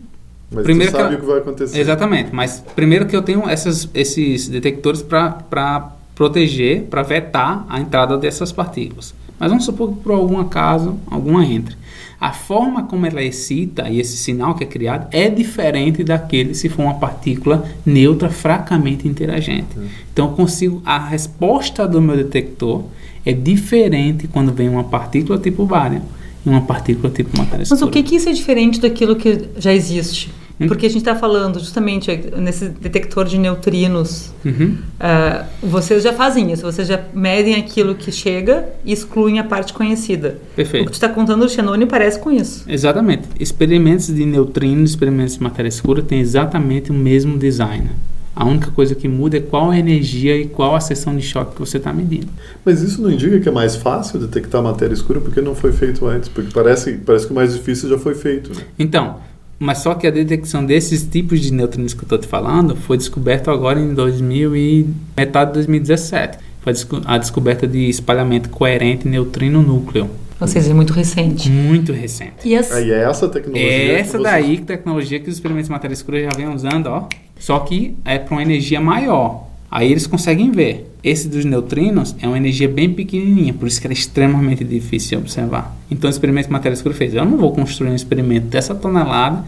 Mas 0.51 0.65
Primeiro 0.65 0.91
sabe 0.91 1.03
que 1.03 1.09
o 1.09 1.13
ela- 1.17 1.21
que 1.21 1.27
vai 1.27 1.39
acontecer. 1.41 1.79
Exatamente. 1.79 2.31
Mas 2.35 2.65
primeiro 2.75 3.05
que 3.05 3.15
eu 3.15 3.21
tenho 3.21 3.47
essas, 3.47 3.87
esses 3.93 4.49
detectores 4.49 5.03
para 5.03 5.93
proteger, 6.15 6.83
para 6.85 7.03
vetar 7.03 7.65
a 7.69 7.81
entrada 7.81 8.17
dessas 8.17 8.53
partículas. 8.53 9.15
Mas 9.39 9.51
vamos 9.51 9.65
supor 9.65 9.93
que 9.93 10.01
por 10.01 10.13
algum 10.13 10.39
acaso 10.39 10.97
alguma 11.11 11.45
entre. 11.45 11.77
A 12.21 12.33
forma 12.33 12.85
como 12.85 13.05
ela 13.05 13.21
excita 13.21 13.89
e 13.89 13.99
esse 13.99 14.17
sinal 14.17 14.55
que 14.55 14.63
é 14.63 14.67
criado 14.67 15.09
é 15.11 15.29
diferente 15.29 16.05
daquele 16.05 16.55
se 16.55 16.69
for 16.69 16.83
uma 16.83 16.95
partícula 16.95 17.69
neutra 17.85 18.31
fracamente 18.31 19.09
interagente. 19.09 19.77
Então 20.13 20.27
eu 20.27 20.33
consigo 20.33 20.81
a 20.85 20.99
resposta 20.99 21.89
do 21.89 22.01
meu 22.01 22.17
detector 22.17 22.85
é 23.27 23.33
diferente 23.33 24.29
quando 24.29 24.53
vem 24.53 24.69
uma 24.69 24.85
partícula 24.85 25.37
tipo 25.39 25.67
bário 25.67 26.03
e 26.47 26.49
uma 26.49 26.61
partícula 26.61 27.13
tipo 27.13 27.37
matéria 27.37 27.59
Mas 27.59 27.73
escura. 27.73 27.89
o 27.89 27.93
que, 27.93 28.03
que 28.05 28.15
isso 28.15 28.29
é 28.29 28.33
diferente 28.33 28.81
daquilo 28.81 29.17
que 29.17 29.49
já 29.57 29.73
existe? 29.73 30.31
Hum. 30.63 30.69
Porque 30.69 30.87
a 30.87 30.89
gente 30.89 30.99
está 30.99 31.15
falando 31.15 31.59
justamente 31.59 32.11
nesse 32.37 32.69
detector 32.69 33.25
de 33.25 33.39
neutrinos. 33.39 34.33
Uhum. 34.45 34.77
ah, 35.01 35.47
vocês 35.63 36.03
já 36.03 36.13
fazem 36.13 36.53
isso, 36.53 36.63
vocês 36.63 36.87
já 36.89 37.01
medem 37.13 37.55
aquilo 37.55 37.95
que 37.95 38.11
chega 38.13 38.67
e 38.85 38.93
excluem 38.93 39.39
a 39.39 39.45
parte 39.45 39.73
conhecida. 39.73 40.39
Perfeito. 40.55 40.83
O 40.83 40.87
que 40.87 40.93
tu 40.93 40.95
está 40.95 41.09
contando 41.09 41.43
do 41.43 41.49
xenônio 41.49 41.87
parece 41.87 42.19
com 42.19 42.31
isso. 42.31 42.65
Exatamente. 42.69 43.29
Experimentos 43.39 44.07
de 44.07 44.25
neutrinos, 44.25 44.91
experimentos 44.91 45.35
de 45.35 45.43
matéria 45.43 45.69
escura 45.69 46.03
têm 46.03 46.21
exatamente 46.21 46.91
o 46.91 46.95
mesmo 46.95 47.39
design. 47.39 47.91
A 48.35 48.47
única 48.47 48.71
coisa 48.71 48.95
que 48.95 49.07
muda 49.07 49.37
é 49.37 49.41
qual 49.41 49.71
a 49.71 49.79
energia 49.79 50.37
e 50.37 50.49
qual 50.49 50.75
a 50.75 50.81
seção 50.81 51.15
de 51.15 51.23
choque 51.23 51.55
que 51.55 51.61
você 51.61 51.77
está 51.77 51.93
medindo. 51.93 52.29
Mas 52.65 52.81
isso 52.81 53.03
não 53.03 53.11
indica 53.11 53.39
que 53.39 53.49
é 53.49 53.53
mais 53.53 53.77
fácil 53.77 54.19
detectar 54.19 54.63
matéria 54.63 54.95
escura 54.95 55.21
porque 55.21 55.43
não 55.43 55.55
foi 55.55 55.71
feito 55.71 56.07
antes? 56.07 56.31
Porque 56.31 56.51
parece, 56.51 56.95
parece 56.95 57.27
que 57.27 57.33
o 57.33 57.35
mais 57.35 57.53
difícil 57.53 57.91
já 57.91 57.99
foi 57.99 58.15
feito, 58.15 58.55
né? 58.55 58.63
Então, 58.79 59.19
mas 59.63 59.79
só 59.79 59.95
que 59.95 60.07
a 60.07 60.11
detecção 60.11 60.65
desses 60.65 61.05
tipos 61.07 61.41
de 61.41 61.53
neutrinos 61.53 61.95
que 61.95 62.01
eu 62.01 62.05
estou 62.05 62.19
te 62.19 62.27
falando 62.27 62.75
foi 62.75 62.97
descoberto 62.97 63.51
agora 63.51 63.79
em 63.79 63.95
2000 63.95 64.57
e 64.57 64.87
metade 65.17 65.51
de 65.51 65.55
2017. 65.55 66.39
Foi 66.61 66.73
a 67.07 67.19
descoberta 67.19 67.67
de 67.67 67.89
espalhamento 67.89 68.49
coerente 68.49 69.07
neutrino-núcleo. 69.09 70.09
Ou 70.41 70.49
seja, 70.49 70.71
é 70.71 70.75
muito 70.75 70.93
recente. 70.93 71.49
Muito 71.49 71.93
recente. 71.93 72.35
E 72.45 72.57
as, 72.57 72.73
Aí 72.73 72.91
é 72.91 73.05
essa 73.05 73.29
tecnologia. 73.29 73.67
É 73.67 73.87
que 73.87 73.91
essa 73.93 74.11
vocês- 74.19 74.23
daí 74.25 74.57
que 74.57 74.63
tecnologia 74.63 75.21
que 75.21 75.29
os 75.29 75.35
experimentos 75.37 75.69
de 75.69 75.73
matéria 75.73 75.95
escura 75.95 76.21
já 76.23 76.31
vem 76.37 76.49
usando, 76.53 76.87
ó. 76.89 77.07
Só 77.39 77.61
que 77.61 77.95
é 78.05 78.19
para 78.19 78.35
uma 78.35 78.43
energia 78.43 78.81
maior. 78.81 79.49
Aí 79.73 79.91
eles 79.91 80.07
conseguem 80.07 80.51
ver. 80.51 80.93
Esse 81.03 81.27
dos 81.27 81.47
neutrinos 81.47 82.15
é 82.21 82.29
uma 82.29 82.37
energia 82.37 82.69
bem 82.69 82.93
pequenininha, 82.93 83.55
por 83.55 83.67
isso 83.67 83.81
que 83.81 83.87
era 83.87 83.95
extremamente 83.95 84.63
difícil 84.63 85.17
de 85.17 85.25
observar. 85.25 85.75
Então 85.91 86.09
o 86.09 86.11
experimento 86.11 86.49
de 86.49 86.53
matéria 86.53 86.75
escura 86.75 86.95
fez, 86.95 87.15
eu 87.15 87.25
não 87.25 87.39
vou 87.39 87.53
construir 87.53 87.89
um 87.89 87.95
experimento 87.95 88.49
dessa 88.49 88.75
tonelada, 88.75 89.43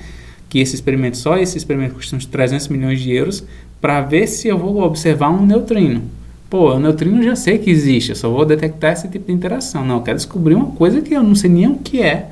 que 0.48 0.60
esse 0.60 0.74
experimento, 0.74 1.18
só 1.18 1.36
esse 1.36 1.58
experimento 1.58 1.96
custa 1.96 2.16
uns 2.16 2.24
300 2.24 2.68
milhões 2.68 3.02
de 3.02 3.12
euros, 3.12 3.44
para 3.82 4.00
ver 4.00 4.26
se 4.26 4.48
eu 4.48 4.56
vou 4.56 4.80
observar 4.80 5.28
um 5.28 5.44
neutrino. 5.44 6.00
Pô, 6.48 6.72
o 6.72 6.80
neutrino 6.80 7.18
eu 7.18 7.24
já 7.24 7.36
sei 7.36 7.58
que 7.58 7.68
existe, 7.68 8.10
eu 8.10 8.16
só 8.16 8.30
vou 8.30 8.46
detectar 8.46 8.94
esse 8.94 9.06
tipo 9.08 9.26
de 9.26 9.32
interação. 9.32 9.84
Não, 9.84 9.96
eu 9.96 10.02
quero 10.02 10.16
descobrir 10.16 10.54
uma 10.54 10.70
coisa 10.70 11.02
que 11.02 11.12
eu 11.12 11.22
não 11.22 11.34
sei 11.34 11.50
nem 11.50 11.66
o 11.66 11.76
que 11.76 12.00
é, 12.00 12.30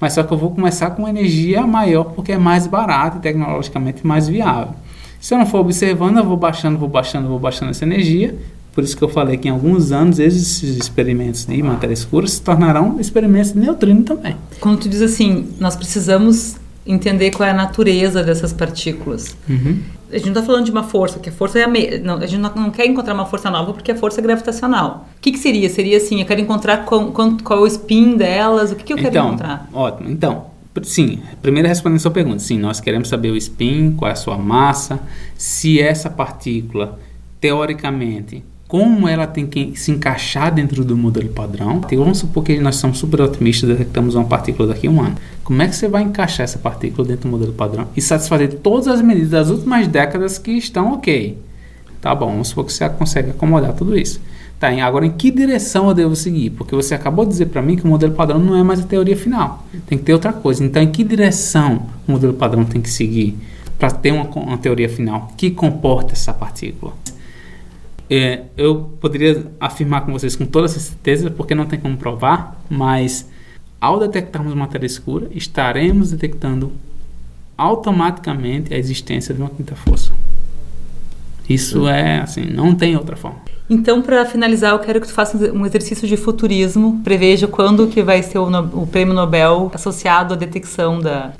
mas 0.00 0.14
só 0.14 0.24
que 0.24 0.32
eu 0.32 0.38
vou 0.38 0.50
começar 0.50 0.90
com 0.90 1.06
energia 1.06 1.64
maior 1.64 2.04
porque 2.06 2.32
é 2.32 2.38
mais 2.38 2.66
barato 2.66 3.18
e 3.18 3.20
tecnologicamente 3.20 4.04
mais 4.04 4.26
viável. 4.26 4.74
Se 5.24 5.32
eu 5.32 5.38
não 5.38 5.46
for 5.46 5.60
observando, 5.60 6.18
eu 6.18 6.24
vou 6.24 6.36
baixando, 6.36 6.78
vou 6.78 6.86
baixando, 6.86 7.28
vou 7.28 7.38
baixando 7.38 7.70
essa 7.70 7.82
energia. 7.82 8.36
Por 8.74 8.84
isso 8.84 8.94
que 8.94 9.02
eu 9.02 9.08
falei 9.08 9.38
que 9.38 9.48
em 9.48 9.50
alguns 9.50 9.90
anos 9.90 10.18
esses 10.18 10.62
experimentos 10.62 11.46
de 11.46 11.62
matéria 11.62 11.94
escura 11.94 12.26
se 12.26 12.42
tornarão 12.42 13.00
experimentos 13.00 13.54
de 13.54 13.58
neutrino 13.58 14.02
também. 14.02 14.36
quando 14.60 14.80
tu 14.80 14.86
diz 14.86 15.00
assim, 15.00 15.48
nós 15.58 15.76
precisamos 15.76 16.56
entender 16.86 17.30
qual 17.30 17.48
é 17.48 17.52
a 17.52 17.54
natureza 17.54 18.22
dessas 18.22 18.52
partículas. 18.52 19.34
Uhum. 19.48 19.78
A 20.12 20.18
gente 20.18 20.26
não 20.26 20.32
está 20.32 20.42
falando 20.42 20.66
de 20.66 20.70
uma 20.70 20.82
força, 20.82 21.18
que 21.18 21.30
a 21.30 21.32
força 21.32 21.58
é 21.58 21.64
a 21.64 21.68
me... 21.68 22.00
não, 22.00 22.16
A 22.16 22.26
gente 22.26 22.42
não, 22.42 22.54
não 22.54 22.70
quer 22.70 22.84
encontrar 22.84 23.14
uma 23.14 23.24
força 23.24 23.50
nova 23.50 23.72
porque 23.72 23.92
a 23.92 23.96
força 23.96 24.20
é 24.20 24.22
gravitacional. 24.22 25.08
O 25.16 25.22
que, 25.22 25.32
que 25.32 25.38
seria? 25.38 25.70
Seria 25.70 25.96
assim, 25.96 26.20
eu 26.20 26.26
quero 26.26 26.42
encontrar 26.42 26.84
qual, 26.84 27.12
qual, 27.12 27.34
qual 27.42 27.60
é 27.60 27.62
o 27.62 27.66
spin 27.66 28.18
delas, 28.18 28.72
o 28.72 28.76
que, 28.76 28.84
que 28.84 28.92
eu 28.92 28.98
quero 28.98 29.08
então, 29.08 29.28
encontrar? 29.28 29.70
ótimo. 29.72 30.10
Então, 30.10 30.52
sim, 30.82 31.20
primeiro 31.40 31.68
respondendo 31.68 31.98
a 31.98 32.02
sua 32.02 32.10
pergunta. 32.10 32.38
Sim, 32.40 32.58
nós 32.58 32.80
queremos 32.80 33.08
saber 33.08 33.30
o 33.30 33.36
spin, 33.36 33.92
qual 33.92 34.08
é 34.08 34.12
a 34.12 34.16
sua 34.16 34.36
massa, 34.36 35.00
se 35.36 35.80
essa 35.80 36.10
partícula, 36.10 36.98
teoricamente, 37.40 38.42
como 38.66 39.06
ela 39.06 39.26
tem 39.26 39.46
que 39.46 39.76
se 39.76 39.92
encaixar 39.92 40.52
dentro 40.52 40.84
do 40.84 40.96
modelo 40.96 41.28
padrão. 41.28 41.80
Então, 41.84 41.98
vamos 41.98 42.18
supor 42.18 42.42
que 42.42 42.58
nós 42.58 42.76
somos 42.76 42.98
super 42.98 43.20
otimistas, 43.20 43.68
detectamos 43.68 44.14
uma 44.14 44.24
partícula 44.24 44.68
daqui 44.68 44.88
a 44.88 44.90
um 44.90 45.00
ano. 45.00 45.14
Como 45.44 45.62
é 45.62 45.68
que 45.68 45.76
você 45.76 45.86
vai 45.86 46.02
encaixar 46.02 46.44
essa 46.44 46.58
partícula 46.58 47.06
dentro 47.06 47.28
do 47.28 47.30
modelo 47.30 47.52
padrão 47.52 47.86
e 47.96 48.00
satisfazer 48.00 48.54
todas 48.54 48.88
as 48.88 49.00
medidas 49.00 49.30
das 49.30 49.50
últimas 49.50 49.86
décadas 49.86 50.38
que 50.38 50.52
estão 50.52 50.94
ok? 50.94 51.38
Tá 52.00 52.14
bom, 52.14 52.32
vamos 52.32 52.48
supor 52.48 52.66
que 52.66 52.72
você 52.72 52.88
consegue 52.88 53.30
acomodar 53.30 53.74
tudo 53.74 53.96
isso. 53.96 54.20
Tá, 54.58 54.68
agora 54.84 55.04
em 55.04 55.10
que 55.10 55.30
direção 55.30 55.88
eu 55.88 55.94
devo 55.94 56.16
seguir? 56.16 56.50
Porque 56.50 56.74
você 56.74 56.94
acabou 56.94 57.24
de 57.24 57.32
dizer 57.32 57.46
para 57.46 57.60
mim 57.60 57.76
que 57.76 57.84
o 57.84 57.88
modelo 57.88 58.14
padrão 58.14 58.38
não 58.38 58.56
é 58.56 58.62
mais 58.62 58.80
a 58.80 58.84
teoria 58.84 59.16
final. 59.16 59.66
Tem 59.86 59.98
que 59.98 60.04
ter 60.04 60.12
outra 60.12 60.32
coisa. 60.32 60.64
Então, 60.64 60.82
em 60.82 60.90
que 60.90 61.04
direção 61.04 61.86
o 62.06 62.12
modelo 62.12 62.32
padrão 62.34 62.64
tem 62.64 62.80
que 62.80 62.88
seguir 62.88 63.36
para 63.78 63.90
ter 63.90 64.12
uma, 64.12 64.24
uma 64.24 64.56
teoria 64.58 64.88
final 64.88 65.32
que 65.36 65.50
comporta 65.50 66.12
essa 66.12 66.32
partícula? 66.32 66.92
É, 68.08 68.44
eu 68.56 68.90
poderia 69.00 69.46
afirmar 69.58 70.02
com 70.02 70.12
vocês 70.12 70.36
com 70.36 70.46
toda 70.46 70.68
certeza, 70.68 71.30
porque 71.30 71.54
não 71.54 71.66
tem 71.66 71.78
como 71.78 71.96
provar, 71.96 72.60
mas 72.68 73.28
ao 73.80 73.98
detectarmos 73.98 74.54
matéria 74.54 74.86
escura, 74.86 75.28
estaremos 75.32 76.10
detectando 76.10 76.72
automaticamente 77.56 78.72
a 78.72 78.78
existência 78.78 79.34
de 79.34 79.40
uma 79.40 79.50
quinta 79.50 79.74
força. 79.74 80.12
Isso 81.48 81.86
é 81.88 82.20
assim, 82.20 82.44
não 82.44 82.74
tem 82.74 82.96
outra 82.96 83.16
forma. 83.16 83.40
Então, 83.68 84.02
para 84.02 84.26
finalizar, 84.26 84.72
eu 84.72 84.78
quero 84.78 85.00
que 85.00 85.06
tu 85.06 85.12
faça 85.12 85.38
um 85.52 85.64
exercício 85.64 86.06
de 86.06 86.16
futurismo. 86.16 87.00
Preveja 87.02 87.46
quando 87.48 87.86
que 87.86 88.02
vai 88.02 88.22
ser 88.22 88.38
o, 88.38 88.50
no- 88.50 88.82
o 88.82 88.86
prêmio 88.86 89.14
Nobel 89.14 89.70
associado 89.74 90.34
à 90.34 90.36
detecção 90.36 91.00
da... 91.00 91.32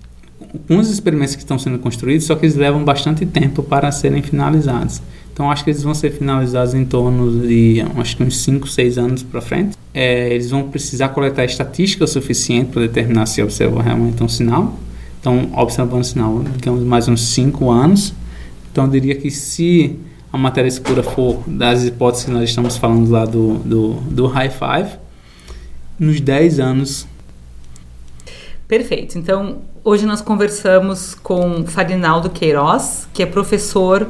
Os 0.69 0.89
experimentos 0.89 1.35
que 1.35 1.43
estão 1.43 1.59
sendo 1.59 1.79
construídos, 1.79 2.27
só 2.27 2.35
que 2.35 2.47
eles 2.47 2.57
levam 2.57 2.83
bastante 2.85 3.27
tempo 3.27 3.63
para 3.63 3.91
serem 3.93 4.23
finalizados. 4.23 5.03
Então, 5.33 5.51
acho 5.51 5.65
que 5.65 5.71
eles 5.71 5.83
vão 5.83 5.95
ser 5.95 6.13
finalizados 6.13 6.75
em 6.75 6.85
torno 6.85 7.41
de 7.47 7.85
acho 7.97 8.17
que 8.17 8.23
uns 8.23 8.39
5, 8.39 8.69
6 8.69 8.99
anos 8.99 9.23
para 9.23 9.41
frente. 9.41 9.77
É, 9.93 10.33
eles 10.33 10.51
vão 10.51 10.63
precisar 10.69 11.09
coletar 11.11 11.45
estatística 11.45 12.07
suficiente 12.07 12.71
para 12.71 12.83
determinar 12.83 13.27
se 13.27 13.43
observa 13.43 13.83
realmente 13.83 14.23
um 14.23 14.29
sinal. 14.29 14.79
Então, 15.21 15.51
observando 15.57 16.03
o 16.03 16.05
sinal, 16.05 16.43
digamos, 16.57 16.83
mais 16.85 17.09
uns 17.09 17.21
5 17.29 17.71
anos. 17.71 18.15
Então, 18.71 18.85
eu 18.85 18.91
diria 18.91 19.15
que 19.17 19.31
se 19.31 19.97
a 20.35 20.39
matéria 20.39 20.69
escura 20.69 21.03
for 21.03 21.43
das 21.47 21.85
hipóteses 21.85 22.27
que 22.27 22.31
nós 22.31 22.49
estamos 22.49 22.77
falando 22.77 23.11
lá 23.11 23.25
do, 23.25 23.55
do, 23.59 23.93
do 24.11 24.27
high 24.27 24.51
five, 24.51 24.99
nos 25.99 26.21
10 26.21 26.59
anos 26.59 27.07
Perfeito. 28.67 29.19
Então, 29.19 29.59
hoje 29.85 30.07
nós 30.07 30.23
conversamos 30.23 31.15
com 31.15 31.67
Farinaldo 31.67 32.31
Queiroz, 32.31 33.07
que 33.13 33.23
é 33.23 33.27
professor 33.27 34.09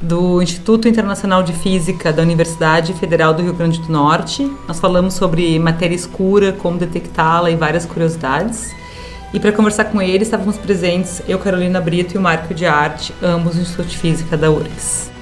do 0.00 0.40
Instituto 0.40 0.86
Internacional 0.86 1.42
de 1.42 1.52
Física 1.52 2.12
da 2.12 2.22
Universidade 2.22 2.94
Federal 2.94 3.34
do 3.34 3.42
Rio 3.42 3.52
Grande 3.54 3.80
do 3.80 3.92
Norte. 3.92 4.50
Nós 4.68 4.78
falamos 4.78 5.14
sobre 5.14 5.58
matéria 5.58 5.96
escura, 5.96 6.52
como 6.52 6.78
detectá-la 6.78 7.50
e 7.50 7.56
várias 7.56 7.84
curiosidades. 7.84 8.70
E 9.34 9.40
para 9.40 9.52
conversar 9.52 9.86
com 9.86 10.00
ele, 10.00 10.22
estávamos 10.22 10.56
presentes 10.56 11.20
eu, 11.28 11.38
Carolina 11.38 11.80
Brito 11.80 12.14
e 12.14 12.18
o 12.18 12.20
Marco 12.20 12.54
de 12.54 12.64
Arte, 12.64 13.12
ambos 13.20 13.56
do 13.56 13.62
Instituto 13.62 13.88
de 13.88 13.98
Física 13.98 14.36
da 14.36 14.48
URGS. 14.50 15.17